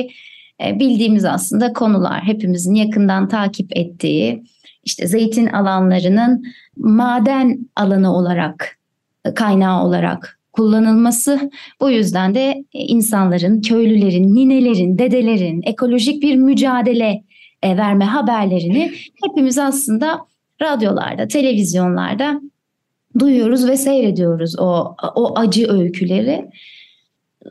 e, 0.65 0.79
bildiğimiz 0.79 1.25
aslında 1.25 1.73
konular 1.73 2.23
hepimizin 2.23 2.75
yakından 2.75 3.29
takip 3.29 3.77
ettiği 3.77 4.45
işte 4.85 5.07
zeytin 5.07 5.47
alanlarının 5.47 6.45
maden 6.77 7.59
alanı 7.77 8.17
olarak 8.17 8.79
kaynağı 9.35 9.85
olarak 9.85 10.39
kullanılması. 10.53 11.51
Bu 11.81 11.91
yüzden 11.91 12.35
de 12.35 12.65
insanların, 12.73 13.61
köylülerin, 13.61 14.35
ninelerin, 14.35 14.99
dedelerin 14.99 15.63
ekolojik 15.65 16.23
bir 16.23 16.37
mücadele 16.37 17.25
e, 17.63 17.77
verme 17.77 18.05
haberlerini 18.05 18.93
hepimiz 19.25 19.59
aslında 19.59 20.21
radyolarda, 20.63 21.29
televizyonlarda 21.29 22.41
duyuyoruz 23.19 23.69
ve 23.69 23.77
seyrediyoruz 23.77 24.59
o 24.59 24.97
o 25.15 25.39
acı 25.39 25.73
öyküleri. 25.73 26.51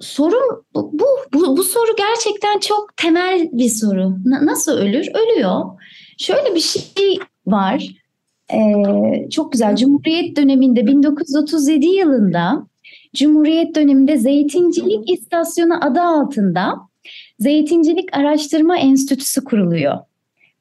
Sorun 0.02 0.63
bu, 0.75 0.92
bu, 1.34 1.58
bu 1.58 1.63
soru 1.63 1.96
gerçekten 1.98 2.60
çok 2.60 2.98
temel 2.98 3.50
bir 3.52 3.70
soru. 3.70 4.16
Na, 4.25 4.46
nasıl 4.46 4.72
ölür? 4.72 5.08
Ölüyor. 5.13 5.66
Şöyle 6.17 6.55
bir 6.55 6.60
şey 6.60 7.20
var. 7.48 7.88
Ee, 8.53 9.29
çok 9.29 9.51
güzel. 9.51 9.75
Cumhuriyet 9.75 10.38
döneminde 10.38 10.88
1937 10.88 11.86
yılında 11.86 12.67
Cumhuriyet 13.15 13.75
döneminde 13.75 14.17
Zeytincilik 14.17 15.10
İstasyonu 15.10 15.86
adı 15.86 16.01
altında 16.01 16.75
Zeytincilik 17.39 18.17
Araştırma 18.17 18.77
Enstitüsü 18.77 19.43
kuruluyor. 19.43 19.98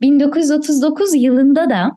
1939 0.00 1.14
yılında 1.14 1.70
da 1.70 1.96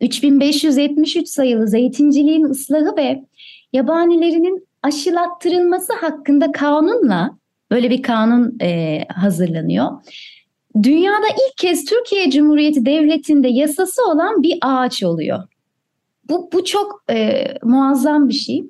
3573 0.00 1.28
sayılı 1.28 1.68
zeytinciliğin 1.68 2.44
ıslahı 2.44 2.96
ve 2.96 3.24
yabanilerinin 3.72 4.68
aşılattırılması 4.82 5.92
hakkında 5.92 6.52
kanunla 6.52 7.38
böyle 7.70 7.90
bir 7.90 8.02
kanun 8.02 8.58
e, 8.62 9.00
hazırlanıyor. 9.08 9.90
Dünyada 10.82 11.26
ilk 11.28 11.56
kez 11.56 11.84
Türkiye 11.84 12.30
Cumhuriyeti 12.30 12.86
Devleti'nde 12.86 13.48
yasası 13.48 14.02
olan 14.10 14.42
bir 14.42 14.58
ağaç 14.62 15.02
oluyor. 15.02 15.42
Bu, 16.28 16.50
bu 16.52 16.64
çok 16.64 17.04
e, 17.10 17.46
muazzam 17.62 18.28
bir 18.28 18.34
şey. 18.34 18.64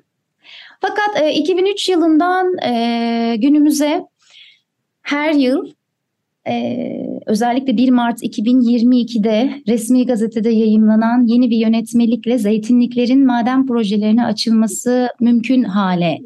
Fakat 0.81 1.21
e, 1.21 1.33
2003 1.33 1.89
yılından 1.89 2.57
e, 2.57 3.35
günümüze 3.35 4.05
her 5.01 5.33
yıl 5.33 5.67
e, 6.47 6.77
özellikle 7.25 7.77
1 7.77 7.89
Mart 7.89 8.23
2022'de 8.23 9.61
resmi 9.67 10.05
gazetede 10.05 10.49
yayımlanan 10.49 11.25
yeni 11.27 11.49
bir 11.49 11.57
yönetmelikle 11.57 12.37
zeytinliklerin 12.37 13.25
maden 13.25 13.67
projelerine 13.67 14.25
açılması 14.25 15.09
mümkün 15.19 15.63
hale 15.63 16.19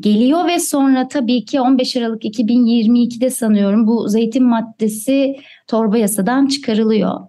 geliyor 0.00 0.46
ve 0.46 0.60
sonra 0.60 1.08
tabii 1.08 1.44
ki 1.44 1.60
15 1.60 1.96
Aralık 1.96 2.24
2022'de 2.24 3.30
sanıyorum 3.30 3.86
bu 3.86 4.08
zeytin 4.08 4.44
maddesi 4.44 5.36
torba 5.66 5.98
yasadan 5.98 6.46
çıkarılıyor. 6.46 7.20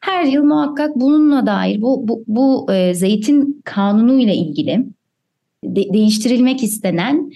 Her 0.00 0.24
yıl 0.24 0.44
muhakkak 0.44 0.96
bununla 0.96 1.46
dair 1.46 1.82
bu 1.82 2.08
bu, 2.08 2.24
bu 2.26 2.72
e, 2.72 2.94
zeytin 2.94 3.62
kanunu 3.64 4.20
ile 4.20 4.34
ilgili 4.34 4.86
de, 5.64 5.92
değiştirilmek 5.92 6.62
istenen 6.62 7.30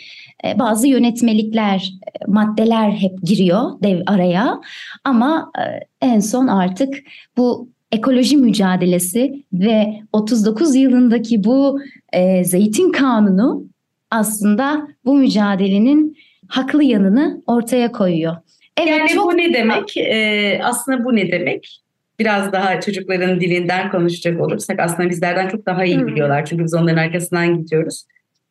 e, 0.44 0.58
bazı 0.58 0.88
yönetmelikler, 0.88 1.92
e, 2.02 2.30
maddeler 2.30 2.90
hep 2.90 3.22
giriyor 3.22 3.82
dev 3.82 4.00
araya. 4.06 4.60
Ama 5.04 5.52
e, 5.58 5.62
en 6.06 6.20
son 6.20 6.46
artık 6.46 6.94
bu 7.36 7.68
ekoloji 7.92 8.36
mücadelesi 8.36 9.44
ve 9.52 10.00
39 10.12 10.74
yılındaki 10.74 11.44
bu 11.44 11.80
e, 12.12 12.44
zeytin 12.44 12.92
kanunu 12.92 13.64
aslında 14.10 14.88
bu 15.04 15.14
mücadelenin 15.14 16.16
haklı 16.48 16.84
yanını 16.84 17.42
ortaya 17.46 17.92
koyuyor. 17.92 18.36
Evet, 18.76 18.88
yani 18.90 19.08
çok... 19.08 19.32
bu 19.32 19.36
ne 19.36 19.54
demek? 19.54 19.96
Ee, 19.96 20.60
aslında 20.62 21.04
bu 21.04 21.16
ne 21.16 21.32
demek? 21.32 21.80
Biraz 22.18 22.52
daha 22.52 22.80
çocukların 22.80 23.40
dilinden 23.40 23.90
konuşacak 23.90 24.40
olursak 24.40 24.80
aslında 24.80 25.10
bizlerden 25.10 25.48
çok 25.48 25.66
daha 25.66 25.84
iyi 25.84 26.06
biliyorlar. 26.06 26.46
Çünkü 26.46 26.64
biz 26.64 26.74
onların 26.74 26.96
arkasından 26.96 27.58
gidiyoruz. 27.58 28.04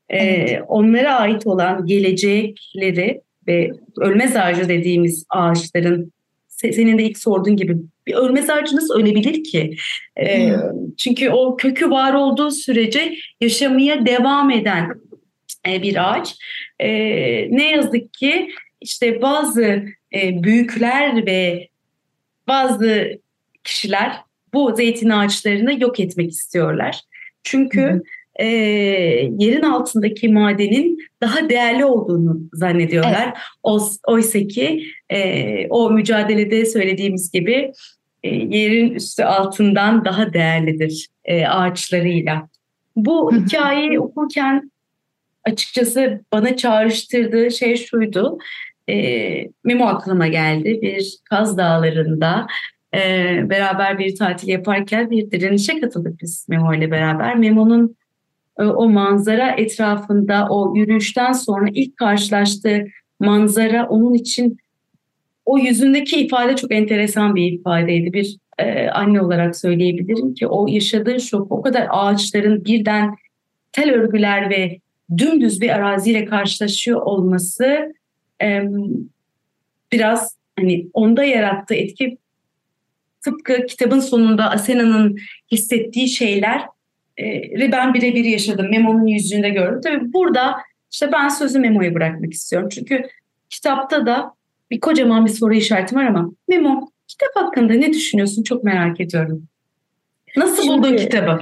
Ee, 0.09 0.59
onlara 0.67 1.15
ait 1.15 1.47
olan 1.47 1.85
gelecekleri 1.85 3.21
ve 3.47 3.71
ölmez 3.97 4.35
ağacı 4.35 4.69
dediğimiz 4.69 5.25
ağaçların 5.29 6.11
senin 6.47 6.97
de 6.97 7.03
ilk 7.03 7.17
sorduğun 7.17 7.55
gibi 7.55 7.77
bir 8.07 8.13
ölmez 8.13 8.49
ağacı 8.49 8.75
nasıl 8.75 8.99
ölebilir 8.99 9.43
ki? 9.43 9.75
Ee, 10.21 10.51
çünkü 10.97 11.29
o 11.29 11.57
kökü 11.57 11.89
var 11.89 12.13
olduğu 12.13 12.51
sürece 12.51 13.13
yaşamaya 13.41 14.05
devam 14.05 14.51
eden 14.51 14.89
bir 15.83 16.11
ağaç. 16.11 16.35
E, 16.79 16.89
ne 17.51 17.71
yazık 17.71 18.13
ki 18.13 18.49
işte 18.81 19.21
bazı 19.21 19.85
e, 20.15 20.43
büyükler 20.43 21.25
ve 21.25 21.67
bazı 22.47 23.19
kişiler 23.63 24.15
bu 24.53 24.75
zeytin 24.75 25.09
ağaçlarını 25.09 25.81
yok 25.81 25.99
etmek 25.99 26.31
istiyorlar. 26.31 27.01
Çünkü 27.43 27.81
hı 27.81 27.93
hı 27.93 28.01
e, 28.39 28.45
yerin 29.37 29.61
altındaki 29.61 30.29
madenin 30.29 30.97
daha 31.21 31.49
değerli 31.49 31.85
olduğunu 31.85 32.39
zannediyorlar. 32.53 33.25
Evet. 33.25 33.97
Oysa 34.07 34.39
ki 34.39 34.83
e, 35.09 35.67
o 35.69 35.91
mücadelede 35.91 36.65
söylediğimiz 36.65 37.31
gibi 37.31 37.71
e, 38.23 38.35
yerin 38.35 38.93
üstü 38.93 39.23
altından 39.23 40.05
daha 40.05 40.33
değerlidir 40.33 41.07
e, 41.25 41.45
ağaçlarıyla. 41.45 42.49
Bu 42.95 43.35
hikayeyi 43.35 43.99
okurken 43.99 44.71
açıkçası 45.43 46.21
bana 46.31 46.57
çağrıştırdığı 46.57 47.51
şey 47.51 47.75
şuydu. 47.75 48.37
E, 48.89 48.95
Memo 49.63 49.85
aklıma 49.85 50.27
geldi. 50.27 50.79
Bir 50.81 51.17
Kaz 51.29 51.57
Dağları'nda 51.57 52.47
e, 52.95 52.99
beraber 53.49 53.99
bir 53.99 54.15
tatil 54.15 54.47
yaparken 54.47 55.11
bir 55.11 55.31
direnişe 55.31 55.79
katıldık 55.79 56.21
biz 56.21 56.45
Memo 56.49 56.73
ile 56.73 56.91
beraber. 56.91 57.35
Memo'nun 57.35 57.95
e, 58.59 58.63
o 58.63 58.89
manzara 58.89 59.51
etrafında 59.51 60.47
o 60.49 60.75
yürüyüşten 60.75 61.31
sonra 61.31 61.67
ilk 61.73 61.97
karşılaştığı 61.97 62.85
manzara 63.19 63.87
onun 63.87 64.13
için 64.13 64.57
o 65.45 65.57
yüzündeki 65.57 66.15
ifade 66.15 66.55
çok 66.55 66.73
enteresan 66.73 67.35
bir 67.35 67.51
ifadeydi. 67.51 68.13
Bir 68.13 68.37
e, 68.57 68.89
anne 68.89 69.21
olarak 69.21 69.55
söyleyebilirim 69.55 70.33
ki 70.33 70.47
o 70.47 70.67
yaşadığı 70.67 71.19
şok 71.19 71.51
o 71.51 71.61
kadar 71.61 71.87
ağaçların 71.89 72.65
birden 72.65 73.15
tel 73.71 73.91
örgüler 73.91 74.49
ve 74.49 74.79
dümdüz 75.17 75.61
bir 75.61 75.69
araziyle 75.69 76.25
karşılaşıyor 76.25 77.01
olması 77.01 77.93
e, 78.41 78.61
biraz 79.91 80.37
hani 80.59 80.87
onda 80.93 81.23
yarattığı 81.23 81.75
etki 81.75 82.17
tıpkı 83.21 83.65
kitabın 83.65 83.99
sonunda 83.99 84.51
Asena'nın 84.51 85.17
hissettiği 85.51 86.07
şeyler 86.07 86.61
e, 87.19 87.71
ben 87.71 87.93
birebir 87.93 88.25
yaşadım. 88.25 88.69
Memo'nun 88.69 89.07
yüzünde 89.07 89.49
gördüm. 89.49 89.81
Tabii 89.83 90.13
burada 90.13 90.55
işte 90.91 91.11
ben 91.11 91.29
sözü 91.29 91.59
Memo'ya 91.59 91.95
bırakmak 91.95 92.33
istiyorum. 92.33 92.69
Çünkü 92.71 93.03
kitapta 93.49 94.05
da 94.05 94.33
bir 94.71 94.79
kocaman 94.79 95.25
bir 95.25 95.31
soru 95.31 95.53
işareti 95.53 95.95
var 95.95 96.05
ama 96.05 96.31
Memo 96.47 96.89
kitap 97.07 97.35
hakkında 97.35 97.73
ne 97.73 97.93
düşünüyorsun 97.93 98.43
çok 98.43 98.63
merak 98.63 98.99
ediyorum. 98.99 99.47
Nasıl 100.37 100.63
Şimdi, 100.63 100.77
buldun 100.77 100.97
kitabı? 100.97 101.39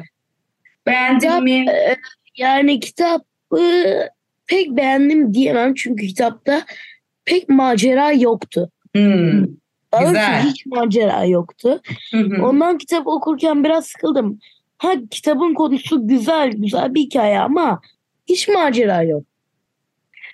Beğendin 0.85 1.19
kitap, 1.19 1.43
mi? 1.43 1.65
E, 1.69 1.95
yani 2.37 2.79
kitap 2.79 3.21
pek 4.47 4.69
beğendim 4.69 5.33
diyemem 5.33 5.73
çünkü 5.73 6.07
kitapta 6.07 6.65
pek 7.25 7.49
macera 7.49 8.11
yoktu. 8.11 8.71
Hmm, 8.95 9.45
güzel. 9.99 10.43
Hiç 10.43 10.65
macera 10.65 11.23
yoktu. 11.23 11.81
Hı 12.11 12.17
hı. 12.17 12.45
Ondan 12.45 12.77
kitap 12.77 13.07
okurken 13.07 13.63
biraz 13.63 13.87
sıkıldım. 13.87 14.39
Ha 14.77 14.93
kitabın 15.11 15.53
konusu 15.53 16.07
güzel, 16.07 16.51
güzel 16.51 16.93
bir 16.93 17.01
hikaye 17.01 17.39
ama 17.39 17.81
hiç 18.27 18.47
macera 18.47 19.03
yok. 19.03 19.23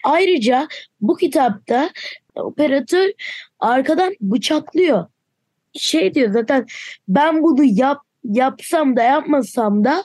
Ayrıca 0.04 0.68
bu 1.02 1.18
kitapta 1.18 1.90
operatör 2.36 3.10
arkadan 3.60 4.14
bıçaklıyor. 4.22 5.06
Şey 5.74 6.14
diyor 6.14 6.32
zaten 6.32 6.66
ben 7.08 7.44
bunu 7.44 7.64
yap 7.64 8.02
yapsam 8.24 8.96
da 8.96 9.04
yapmasam 9.04 9.84
da 9.84 10.04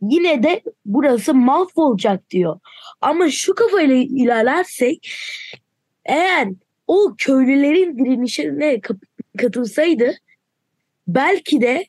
yine 0.00 0.42
de 0.42 0.62
burası 0.84 1.34
mahvolacak 1.34 2.30
diyor. 2.30 2.60
Ama 3.00 3.30
şu 3.30 3.54
kafayla 3.54 3.94
ilerlersek 3.94 5.10
eğer 6.04 6.48
o 6.86 7.14
köylülerin 7.18 7.98
direnişine 7.98 8.80
katılsaydı 9.38 10.14
belki 11.08 11.60
de 11.60 11.86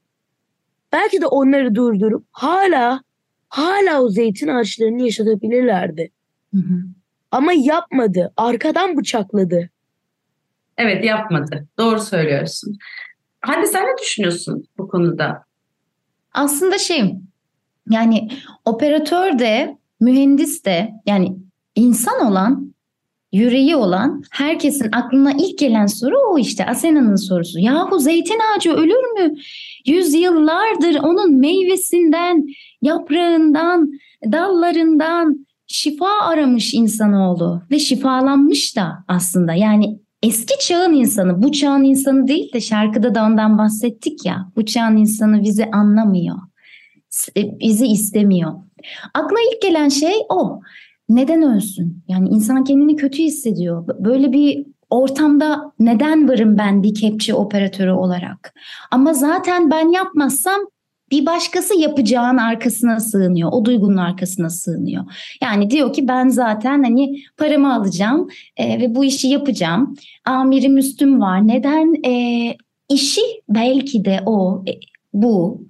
belki 0.92 1.22
de 1.22 1.28
onları 1.28 1.76
durdurup 1.76 2.26
hala 2.32 3.02
hala 3.50 4.02
o 4.02 4.10
zeytin 4.10 4.48
ağaçlarını 4.48 5.04
yaşatabilirlerdi. 5.04 6.12
Hı 6.54 6.58
hı. 6.58 6.84
Ama 7.32 7.54
yapmadı. 7.54 8.34
Arkadan 8.38 8.98
bıçakladı. 8.98 9.70
Evet 10.78 11.06
yapmadı. 11.06 11.68
Doğru 11.78 12.00
söylüyorsun. 12.00 12.78
Hande 13.42 13.68
sen 13.68 13.84
ne 13.84 13.98
düşünüyorsun 14.02 14.66
bu 14.78 14.88
konuda? 14.88 15.44
Aslında 16.34 16.78
şey 16.78 17.14
yani 17.90 18.30
operatör 18.66 19.40
de 19.40 19.78
mühendis 20.00 20.66
de 20.66 20.92
yani 21.06 21.38
insan 21.76 22.28
olan 22.28 22.74
yüreği 23.32 23.76
olan 23.76 24.24
herkesin 24.32 24.90
aklına 24.92 25.32
ilk 25.32 25.58
gelen 25.58 25.86
soru 25.86 26.16
o 26.32 26.40
işte 26.40 26.66
Asena'nın 26.66 27.16
sorusu. 27.16 27.60
Yahu 27.60 28.00
zeytin 28.00 28.40
ağacı 28.40 28.72
ölür 28.72 29.22
mü? 29.22 29.36
Yüzyıllardır 29.86 30.96
onun 30.96 31.40
meyvesinden, 31.40 32.48
yaprağından, 32.82 33.92
dallarından 34.32 35.48
şifa 35.68 36.20
aramış 36.22 36.74
insanoğlu 36.74 37.62
ve 37.72 37.80
şifalanmış 37.80 38.76
da 38.76 38.94
aslında. 39.08 39.54
Yani 39.54 40.00
eski 40.24 40.68
çağın 40.68 40.94
insanı, 40.94 41.44
bu 41.44 41.52
çağın 41.52 41.84
insanı 41.84 42.28
değil 42.28 42.54
de 42.54 42.62
şarkıda 42.62 43.16
da 43.16 43.26
ondan 43.26 43.58
bahsettik 43.58 44.26
ya. 44.26 44.52
Bu 44.56 44.66
çağın 44.66 44.98
insanı 44.98 45.44
bizi 45.44 45.66
anlamıyor. 45.72 46.38
E, 47.38 47.60
bizi 47.60 47.88
istemiyor. 47.88 48.54
Akla 49.14 49.38
ilk 49.54 49.62
gelen 49.62 49.90
şey 49.90 50.16
o. 50.30 50.62
Neden 51.10 51.42
ölsün? 51.42 52.04
Yani 52.08 52.30
insan 52.30 52.64
kendini 52.64 52.96
kötü 52.96 53.24
hissediyor. 53.24 53.88
Böyle 54.00 54.32
bir 54.32 54.66
ortamda 54.90 55.72
neden 55.80 56.30
varım 56.30 56.58
ben 56.58 56.84
bir 56.84 56.96
kepçe 56.96 57.34
operatörü 57.34 57.92
olarak? 57.92 58.54
Ama 58.92 59.14
zaten 59.14 59.72
ben 59.72 59.92
yapmazsam 59.92 60.60
bir 61.12 61.26
başkası 61.26 61.80
yapacağın 61.80 62.38
arkasına 62.38 63.00
sığınıyor. 63.00 63.50
O 63.52 63.66
duygunun 63.66 63.98
arkasına 63.98 64.50
sığınıyor. 64.50 65.04
Yani 65.42 65.70
diyor 65.70 65.94
ki 65.94 66.08
ben 66.08 66.28
zaten 66.28 66.84
hani 66.84 67.22
paramı 67.38 67.74
alacağım 67.74 68.28
e, 68.58 68.82
ve 68.82 68.96
bu 68.96 69.06
işi 69.06 69.28
yapacağım. 69.28 69.96
Amirim 70.26 70.78
üstüm 70.78 71.22
var. 71.22 71.48
Neden? 71.48 72.10
E, 72.12 72.56
işi 72.90 73.22
belki 73.50 74.06
de 74.06 74.20
o, 74.26 74.64
e, 74.68 74.72
bu. 75.14 75.68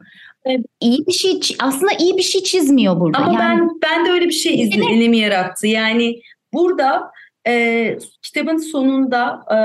E, 0.49 0.63
iyi 0.81 1.07
bir 1.07 1.12
şey 1.12 1.39
aslında 1.60 1.91
iyi 1.99 2.17
bir 2.17 2.23
şey 2.23 2.43
çizmiyor 2.43 2.99
burada. 2.99 3.17
Ama 3.17 3.43
yani, 3.43 3.60
ben 3.60 3.69
ben 3.81 4.05
de 4.05 4.12
öyle 4.12 4.25
bir 4.25 4.31
şey 4.31 4.62
izlenimi 4.62 5.17
yarattı. 5.17 5.67
Yani 5.67 6.21
burada 6.53 7.12
e, 7.47 7.97
kitabın 8.21 8.57
sonunda 8.57 9.45
e, 9.51 9.57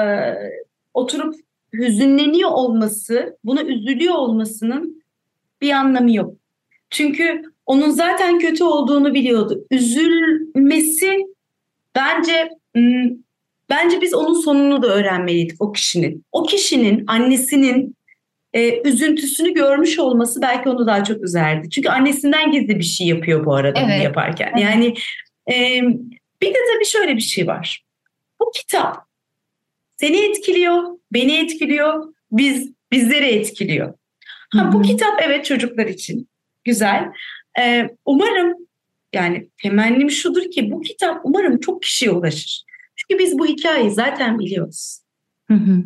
oturup 0.95 1.35
hüzünleniyor 1.75 2.51
olması, 2.51 3.39
buna 3.45 3.63
üzülüyor 3.63 4.15
olmasının 4.15 5.03
bir 5.61 5.71
anlamı 5.71 6.15
yok. 6.15 6.35
Çünkü 6.91 7.43
onun 7.67 7.91
zaten 7.91 8.39
kötü 8.39 8.65
olduğunu 8.65 9.15
biliyordu. 9.15 9.67
Üzülmesi 9.71 11.27
bence 11.95 12.51
bence 13.71 14.01
biz 14.01 14.15
onun 14.15 14.35
sonunu 14.35 14.83
da 14.83 14.87
öğrenmeliydik 14.87 15.63
o 15.63 15.73
kişinin. 15.73 16.25
O 16.33 16.43
kişinin 16.43 17.05
annesinin 17.07 17.97
e, 18.55 18.89
üzüntüsünü 18.89 19.55
görmüş 19.55 19.99
olması 19.99 20.43
belki 20.43 20.69
onu 20.69 20.87
daha 20.87 21.05
çok 21.05 21.25
üzerdi. 21.25 21.71
Çünkü 21.71 21.89
annesinden 21.89 22.53
gizli 22.53 22.79
bir 22.79 22.85
şey 22.85 23.07
yapıyor 23.07 23.47
bu 23.47 23.55
arada 23.55 23.81
evet. 23.81 24.05
yaparken. 24.05 24.53
Evet. 24.53 24.63
Yani 24.63 24.95
e, 25.53 25.83
bir 26.43 26.49
de 26.55 26.59
tabii 26.75 26.87
şöyle 26.87 27.17
bir 27.17 27.21
şey 27.21 27.47
var. 27.47 27.85
Bu 28.41 28.51
kitap 28.55 28.97
seni 29.97 30.25
etkiliyor, 30.25 30.83
beni 31.13 31.37
etkiliyor, 31.37 32.15
biz 32.33 32.73
bizleri 32.93 33.27
etkiliyor. 33.27 33.95
Ha, 34.55 34.71
bu 34.73 34.83
kitap 34.83 35.23
evet 35.23 35.45
çocuklar 35.45 35.87
için 35.87 36.29
güzel. 36.65 37.05
Ee, 37.61 37.89
umarım 38.07 38.55
yani 39.13 39.49
temennim 39.63 40.11
şudur 40.11 40.51
ki 40.51 40.71
bu 40.71 40.81
kitap 40.81 41.21
umarım 41.25 41.61
çok 41.61 41.83
kişiye 41.83 42.11
ulaşır. 42.11 42.65
Çünkü 42.97 43.25
biz 43.25 43.39
bu 43.39 43.47
hikayeyi 43.47 43.91
zaten 43.91 44.39
biliyoruz. 44.39 44.99
Hı 45.49 45.55
hı. 45.55 45.83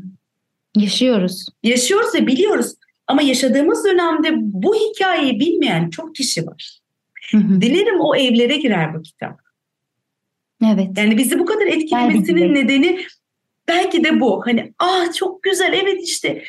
Yaşıyoruz. 0.76 1.46
Yaşıyoruz 1.62 2.14
ve 2.14 2.26
biliyoruz. 2.26 2.74
Ama 3.06 3.22
yaşadığımız 3.22 3.84
dönemde 3.84 4.28
bu 4.34 4.74
hikayeyi 4.74 5.40
bilmeyen 5.40 5.90
çok 5.90 6.14
kişi 6.14 6.46
var. 6.46 6.80
Hı 7.30 7.36
hı. 7.36 7.60
Dilerim 7.60 8.00
o 8.00 8.16
evlere 8.16 8.56
girer 8.56 8.94
bu 8.94 9.02
kitap. 9.02 9.40
Evet. 10.64 10.88
Yani 10.96 11.16
bizi 11.16 11.38
bu 11.38 11.46
kadar 11.46 11.66
etkilemesinin 11.66 12.54
nedeni 12.54 13.00
belki 13.68 14.04
de 14.04 14.20
bu. 14.20 14.46
Hani 14.46 14.72
ah 14.78 15.12
çok 15.14 15.42
güzel 15.42 15.72
evet 15.82 16.00
işte 16.04 16.42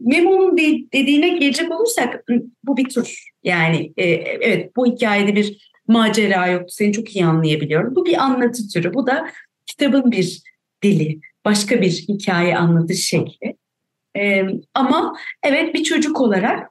Memo'nun 0.00 0.56
dediğine 0.92 1.28
gelecek 1.28 1.72
olursak 1.72 2.24
bu 2.64 2.76
bir 2.76 2.88
tur. 2.88 3.24
Yani 3.44 3.92
evet 3.96 4.76
bu 4.76 4.86
hikayede 4.86 5.36
bir 5.36 5.72
macera 5.88 6.46
yoktu. 6.46 6.74
Seni 6.76 6.92
çok 6.92 7.16
iyi 7.16 7.24
anlayabiliyorum. 7.24 7.96
Bu 7.96 8.06
bir 8.06 8.24
anlatı 8.24 8.68
türü. 8.68 8.94
Bu 8.94 9.06
da 9.06 9.28
kitabın 9.66 10.10
bir 10.12 10.42
dili. 10.82 11.20
Başka 11.46 11.80
bir 11.80 11.90
hikaye 11.90 12.56
anlatış 12.58 13.08
şekli. 13.08 13.56
ama 14.74 15.16
evet 15.42 15.74
bir 15.74 15.82
çocuk 15.82 16.20
olarak 16.20 16.70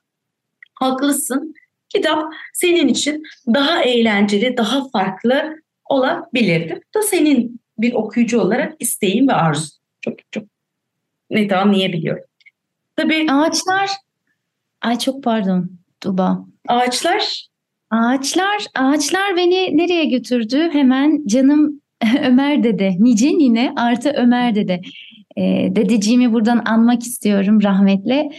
haklısın. 0.74 1.54
Kitap 1.90 2.34
senin 2.54 2.88
için 2.88 3.24
daha 3.54 3.84
eğlenceli, 3.84 4.58
daha 4.58 4.90
farklı 4.90 5.56
olabilirdi. 5.86 6.82
Bu 6.96 7.00
da 7.00 7.04
senin 7.04 7.60
bir 7.78 7.94
okuyucu 7.94 8.42
olarak 8.42 8.74
isteğin 8.80 9.28
ve 9.28 9.34
arzu. 9.34 9.70
Çok 10.02 10.14
çok 10.32 10.44
net 11.30 11.54
anlayabiliyorum. 11.54 12.24
Tabii. 12.96 13.32
Ağaçlar. 13.32 13.90
Ay 14.82 15.00
çok 15.00 15.24
pardon 15.24 15.70
Tuba. 16.02 16.46
Ağaçlar. 16.68 17.48
Ağaçlar, 17.90 18.66
ağaçlar 18.76 19.38
beni 19.38 19.78
nereye 19.78 20.06
götürdü? 20.06 20.70
Hemen 20.72 21.28
canım 21.28 21.82
Ömer 22.26 22.64
dede, 22.64 22.96
nice 23.00 23.28
nine 23.28 23.74
artı 23.76 24.10
Ömer 24.10 24.56
dede. 24.56 24.82
E, 25.38 25.42
dedeciğimi 25.76 26.34
buradan 26.34 26.62
anmak 26.66 27.04
istiyorum 27.04 27.64
rahmetle. 27.64 28.30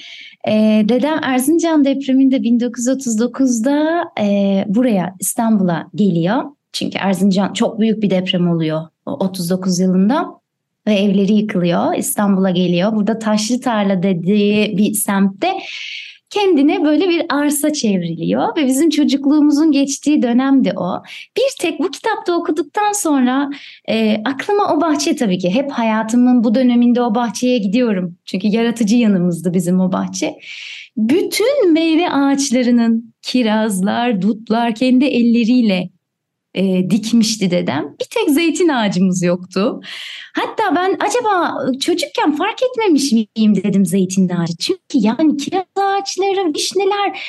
E, 0.48 0.84
dedem 0.88 1.18
Erzincan 1.22 1.84
depreminde 1.84 2.36
1939'da 2.36 4.04
e, 4.20 4.64
buraya 4.68 5.14
İstanbul'a 5.20 5.86
geliyor. 5.94 6.42
Çünkü 6.72 6.98
Erzincan 6.98 7.52
çok 7.52 7.80
büyük 7.80 8.02
bir 8.02 8.10
deprem 8.10 8.50
oluyor 8.50 8.82
39 9.06 9.80
yılında 9.80 10.26
ve 10.86 10.94
evleri 10.94 11.32
yıkılıyor. 11.32 11.94
İstanbul'a 11.94 12.50
geliyor. 12.50 12.96
Burada 12.96 13.18
Taşlı 13.18 13.60
Tarla 13.60 14.02
dediği 14.02 14.78
bir 14.78 14.94
semtte 14.94 15.52
kendine 16.36 16.84
böyle 16.84 17.08
bir 17.08 17.22
arsa 17.28 17.72
çevriliyor 17.72 18.56
ve 18.56 18.66
bizim 18.66 18.90
çocukluğumuzun 18.90 19.72
geçtiği 19.72 20.22
dönemde 20.22 20.72
o. 20.76 21.02
Bir 21.36 21.60
tek 21.60 21.80
bu 21.80 21.90
kitapta 21.90 22.36
okuduktan 22.36 22.92
sonra 22.92 23.50
e, 23.88 24.22
aklıma 24.24 24.74
o 24.74 24.80
bahçe 24.80 25.16
tabii 25.16 25.38
ki 25.38 25.50
hep 25.50 25.70
hayatımın 25.70 26.44
bu 26.44 26.54
döneminde 26.54 27.02
o 27.02 27.14
bahçeye 27.14 27.58
gidiyorum. 27.58 28.16
Çünkü 28.24 28.46
yaratıcı 28.46 28.96
yanımızdı 28.96 29.54
bizim 29.54 29.80
o 29.80 29.92
bahçe. 29.92 30.34
Bütün 30.96 31.72
meyve 31.72 32.10
ağaçlarının 32.10 33.14
kirazlar, 33.22 34.22
dutlar 34.22 34.74
kendi 34.74 35.04
elleriyle 35.04 35.90
e, 36.56 36.90
dikmişti 36.90 37.50
dedem. 37.50 37.84
Bir 38.00 38.06
tek 38.10 38.30
zeytin 38.30 38.68
ağacımız 38.68 39.22
yoktu. 39.22 39.80
Hatta 40.34 40.76
ben 40.76 40.96
acaba 41.00 41.54
çocukken 41.80 42.36
fark 42.36 42.58
etmemiş 42.62 43.12
miyim 43.12 43.56
dedim 43.56 43.86
zeytin 43.86 44.28
ağacı. 44.28 44.56
Çünkü 44.56 44.80
yani 44.94 45.36
kiraz 45.36 45.64
ağaçları, 45.76 46.54
vişneler, 46.54 47.20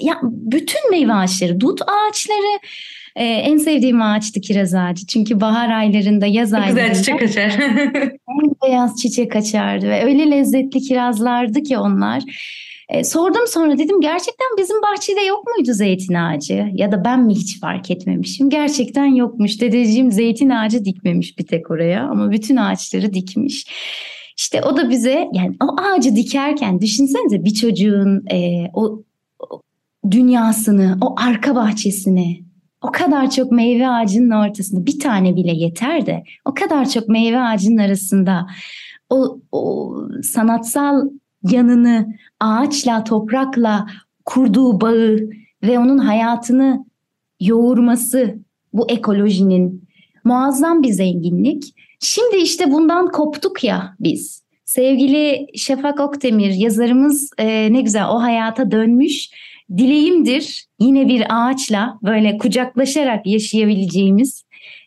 ya 0.00 0.20
bütün 0.22 0.90
meyve 0.90 1.12
ağaçları, 1.12 1.60
dut 1.60 1.80
ağaçları 1.82 2.58
ee, 3.16 3.24
en 3.24 3.56
sevdiğim 3.56 4.02
ağaçtı 4.02 4.40
kiraz 4.40 4.74
ağacı. 4.74 5.06
Çünkü 5.06 5.40
bahar 5.40 5.70
aylarında, 5.70 6.26
yaz 6.26 6.50
Çok 6.50 6.58
aylarında. 6.58 6.88
Güzel 6.88 6.94
çiçek 6.94 7.22
açar. 7.22 7.60
en 8.28 8.52
beyaz 8.64 8.96
çiçek 8.96 9.36
açardı 9.36 9.88
ve 9.88 10.04
öyle 10.04 10.30
lezzetli 10.30 10.80
kirazlardı 10.80 11.62
ki 11.62 11.78
onlar. 11.78 12.22
E, 12.90 13.04
sordum 13.04 13.46
sonra 13.46 13.78
dedim 13.78 14.00
gerçekten 14.00 14.46
bizim 14.58 14.82
bahçede 14.82 15.20
yok 15.20 15.44
muydu 15.46 15.72
zeytin 15.72 16.14
ağacı? 16.14 16.66
Ya 16.74 16.92
da 16.92 17.04
ben 17.04 17.22
mi 17.22 17.34
hiç 17.34 17.60
fark 17.60 17.90
etmemişim? 17.90 18.50
Gerçekten 18.50 19.04
yokmuş. 19.04 19.60
Dedeciğim 19.60 20.12
zeytin 20.12 20.50
ağacı 20.50 20.84
dikmemiş 20.84 21.38
bir 21.38 21.46
tek 21.46 21.70
oraya 21.70 22.04
ama 22.04 22.30
bütün 22.30 22.56
ağaçları 22.56 23.14
dikmiş. 23.14 23.66
İşte 24.36 24.62
o 24.62 24.76
da 24.76 24.90
bize 24.90 25.28
yani 25.32 25.56
o 25.62 25.80
ağacı 25.80 26.16
dikerken 26.16 26.80
düşünsenize 26.80 27.44
bir 27.44 27.54
çocuğun 27.54 28.24
e, 28.32 28.70
o, 28.74 29.02
o 29.38 29.60
dünyasını, 30.10 30.98
o 31.00 31.14
arka 31.18 31.54
bahçesini 31.54 32.44
o 32.82 32.92
kadar 32.92 33.30
çok 33.30 33.52
meyve 33.52 33.88
ağacının 33.88 34.30
ortasında 34.30 34.86
bir 34.86 34.98
tane 34.98 35.36
bile 35.36 35.52
yeter 35.52 36.06
de 36.06 36.22
o 36.44 36.54
kadar 36.54 36.88
çok 36.88 37.08
meyve 37.08 37.40
ağacının 37.40 37.76
arasında 37.76 38.46
o, 39.10 39.40
o 39.52 39.94
sanatsal 40.22 41.02
yanını 41.42 42.14
ağaçla, 42.40 43.04
toprakla 43.04 43.86
kurduğu 44.24 44.80
bağı 44.80 45.18
ve 45.62 45.78
onun 45.78 45.98
hayatını 45.98 46.84
yoğurması 47.40 48.38
bu 48.72 48.90
ekolojinin 48.90 49.84
muazzam 50.24 50.82
bir 50.82 50.92
zenginlik. 50.92 51.74
Şimdi 52.00 52.36
işte 52.36 52.72
bundan 52.72 53.10
koptuk 53.10 53.64
ya 53.64 53.94
biz. 54.00 54.42
Sevgili 54.64 55.46
Şafak 55.54 56.00
Okdemir 56.00 56.50
yazarımız 56.50 57.30
e, 57.38 57.72
ne 57.72 57.80
güzel 57.80 58.08
o 58.08 58.22
hayata 58.22 58.70
dönmüş. 58.70 59.30
Dileğimdir 59.76 60.66
yine 60.80 61.08
bir 61.08 61.24
ağaçla 61.28 61.98
böyle 62.02 62.38
kucaklaşarak 62.38 63.26
yaşayabileceğimiz. 63.26 64.44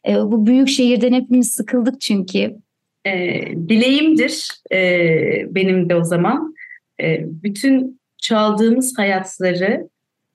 E, 0.07 0.15
bu 0.15 0.45
büyük 0.45 0.69
şehirden 0.69 1.13
hepimiz 1.13 1.51
sıkıldık 1.51 2.01
çünkü 2.01 2.57
e, 3.05 3.41
dileğimdir 3.69 4.49
e, 4.71 5.55
benim 5.55 5.89
de 5.89 5.95
o 5.95 6.03
zaman. 6.03 6.55
E, 7.01 7.25
bütün 7.25 7.99
çaldığımız 8.17 8.93
hayatları 8.97 9.89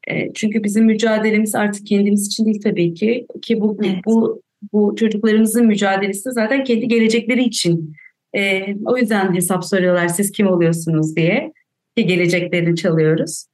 e, 0.08 0.32
çünkü 0.34 0.64
bizim 0.64 0.84
mücadelemiz 0.84 1.54
artık 1.54 1.86
kendimiz 1.86 2.26
için 2.26 2.44
değil 2.44 2.60
tabii 2.62 2.94
ki 2.94 3.26
ki 3.42 3.60
bu 3.60 3.78
evet. 3.84 3.96
bu 4.06 4.42
bu 4.72 4.96
çocuklarımızın 4.96 5.66
mücadelesi 5.66 6.32
zaten 6.32 6.64
kendi 6.64 6.88
gelecekleri 6.88 7.44
için. 7.44 7.94
E, 8.36 8.66
o 8.84 8.96
yüzden 8.96 9.34
hesap 9.34 9.64
soruyorlar 9.64 10.08
siz 10.08 10.32
kim 10.32 10.46
oluyorsunuz 10.46 11.16
diye 11.16 11.52
ki 11.96 12.06
geleceklerini 12.06 12.76
çalıyoruz. 12.76 13.46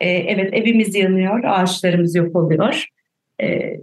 E, 0.00 0.08
evet 0.08 0.54
evimiz 0.54 0.94
yanıyor, 0.94 1.44
ağaçlarımız 1.44 2.14
yok 2.14 2.36
oluyor. 2.36 2.86
E, 3.42 3.76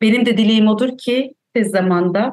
benim 0.00 0.26
de 0.26 0.38
dileğim 0.38 0.68
odur 0.68 0.98
ki 0.98 1.34
tez 1.54 1.70
zamanda 1.70 2.32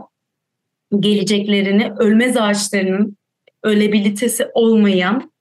geleceklerini 1.00 1.92
ölmez 2.00 2.38
ağaçlarının 2.38 3.18
ölebilitesi 3.64 4.48
olmayan 4.54 5.32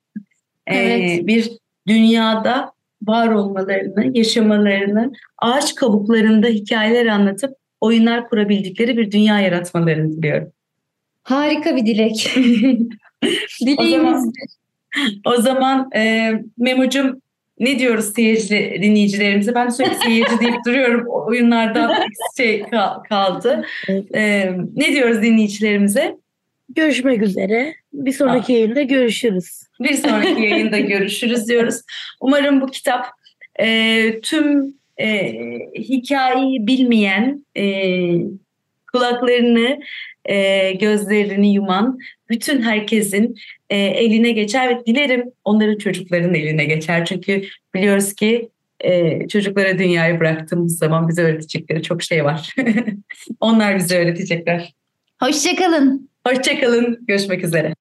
Evet. 0.67 1.21
e, 1.21 1.27
bir 1.27 1.51
dünyada 1.89 2.73
var 3.03 3.29
olmalarını, 3.29 4.19
yaşamalarını, 4.19 5.13
ağaç 5.39 5.75
kabuklarında 5.75 6.47
hikayeler 6.47 7.07
anlatıp 7.07 7.55
oyunlar 7.81 8.29
kurabildikleri 8.29 8.97
bir 8.97 9.11
dünya 9.11 9.41
yaratmalarını 9.41 10.17
diliyorum. 10.17 10.53
Harika 11.23 11.77
bir 11.77 11.87
dilek. 11.87 12.31
O 13.63 13.67
Dileğimiz. 13.67 13.91
zaman, 13.91 14.33
o 15.27 15.37
zaman 15.43 15.91
e, 15.97 16.33
Memo'cum 16.59 17.23
ne 17.59 17.79
diyoruz 17.79 18.13
seyirci 18.17 18.79
dinleyicilerimize? 18.83 19.55
Ben 19.55 19.69
sürekli 19.69 19.97
seyirci 19.97 20.31
deyip 20.41 20.65
duruyorum. 20.67 21.07
Oyunlarda 21.09 22.07
şey 22.37 22.63
kal- 22.63 23.03
kaldı. 23.03 23.65
Evet. 23.89 24.15
E, 24.15 24.53
ne 24.77 24.93
diyoruz 24.93 25.23
dinleyicilerimize? 25.23 26.17
Görüşmek 26.69 27.23
üzere. 27.23 27.75
Bir 27.93 28.13
sonraki 28.13 28.53
yayında 28.53 28.83
görüşürüz. 28.83 29.63
Bir 29.81 29.95
sonraki 29.95 30.43
yayında 30.43 30.79
görüşürüz 30.81 31.49
diyoruz. 31.49 31.81
Umarım 32.21 32.61
bu 32.61 32.67
kitap 32.67 33.07
e, 33.61 34.21
tüm 34.21 34.75
e, 35.01 35.33
hikayeyi 35.79 36.67
bilmeyen, 36.67 37.47
e, 37.57 37.65
kulaklarını, 38.97 39.81
e, 40.25 40.73
gözlerini 40.73 41.55
yuman 41.55 41.99
bütün 42.29 42.63
herkesin 42.63 43.35
e, 43.71 43.77
eline 43.77 44.33
geçer 44.33 44.69
ve 44.71 44.87
dilerim 44.87 45.33
onların 45.45 45.79
çocukların 45.79 46.35
eline 46.35 46.65
geçer. 46.65 47.05
Çünkü 47.05 47.43
biliyoruz 47.75 48.15
ki 48.15 48.49
e, 48.81 49.29
çocuklara 49.29 49.79
dünyayı 49.79 50.21
bıraktığımız 50.21 50.79
zaman 50.79 51.09
bize 51.09 51.23
öğretecekleri 51.23 51.83
çok 51.83 52.03
şey 52.03 52.25
var. 52.25 52.55
Onlar 53.41 53.77
bize 53.77 53.99
öğretecekler. 53.99 54.73
Hoşçakalın. 55.21 56.11
Hoşçakalın, 56.27 57.05
görüşmek 57.07 57.45
üzere. 57.45 57.75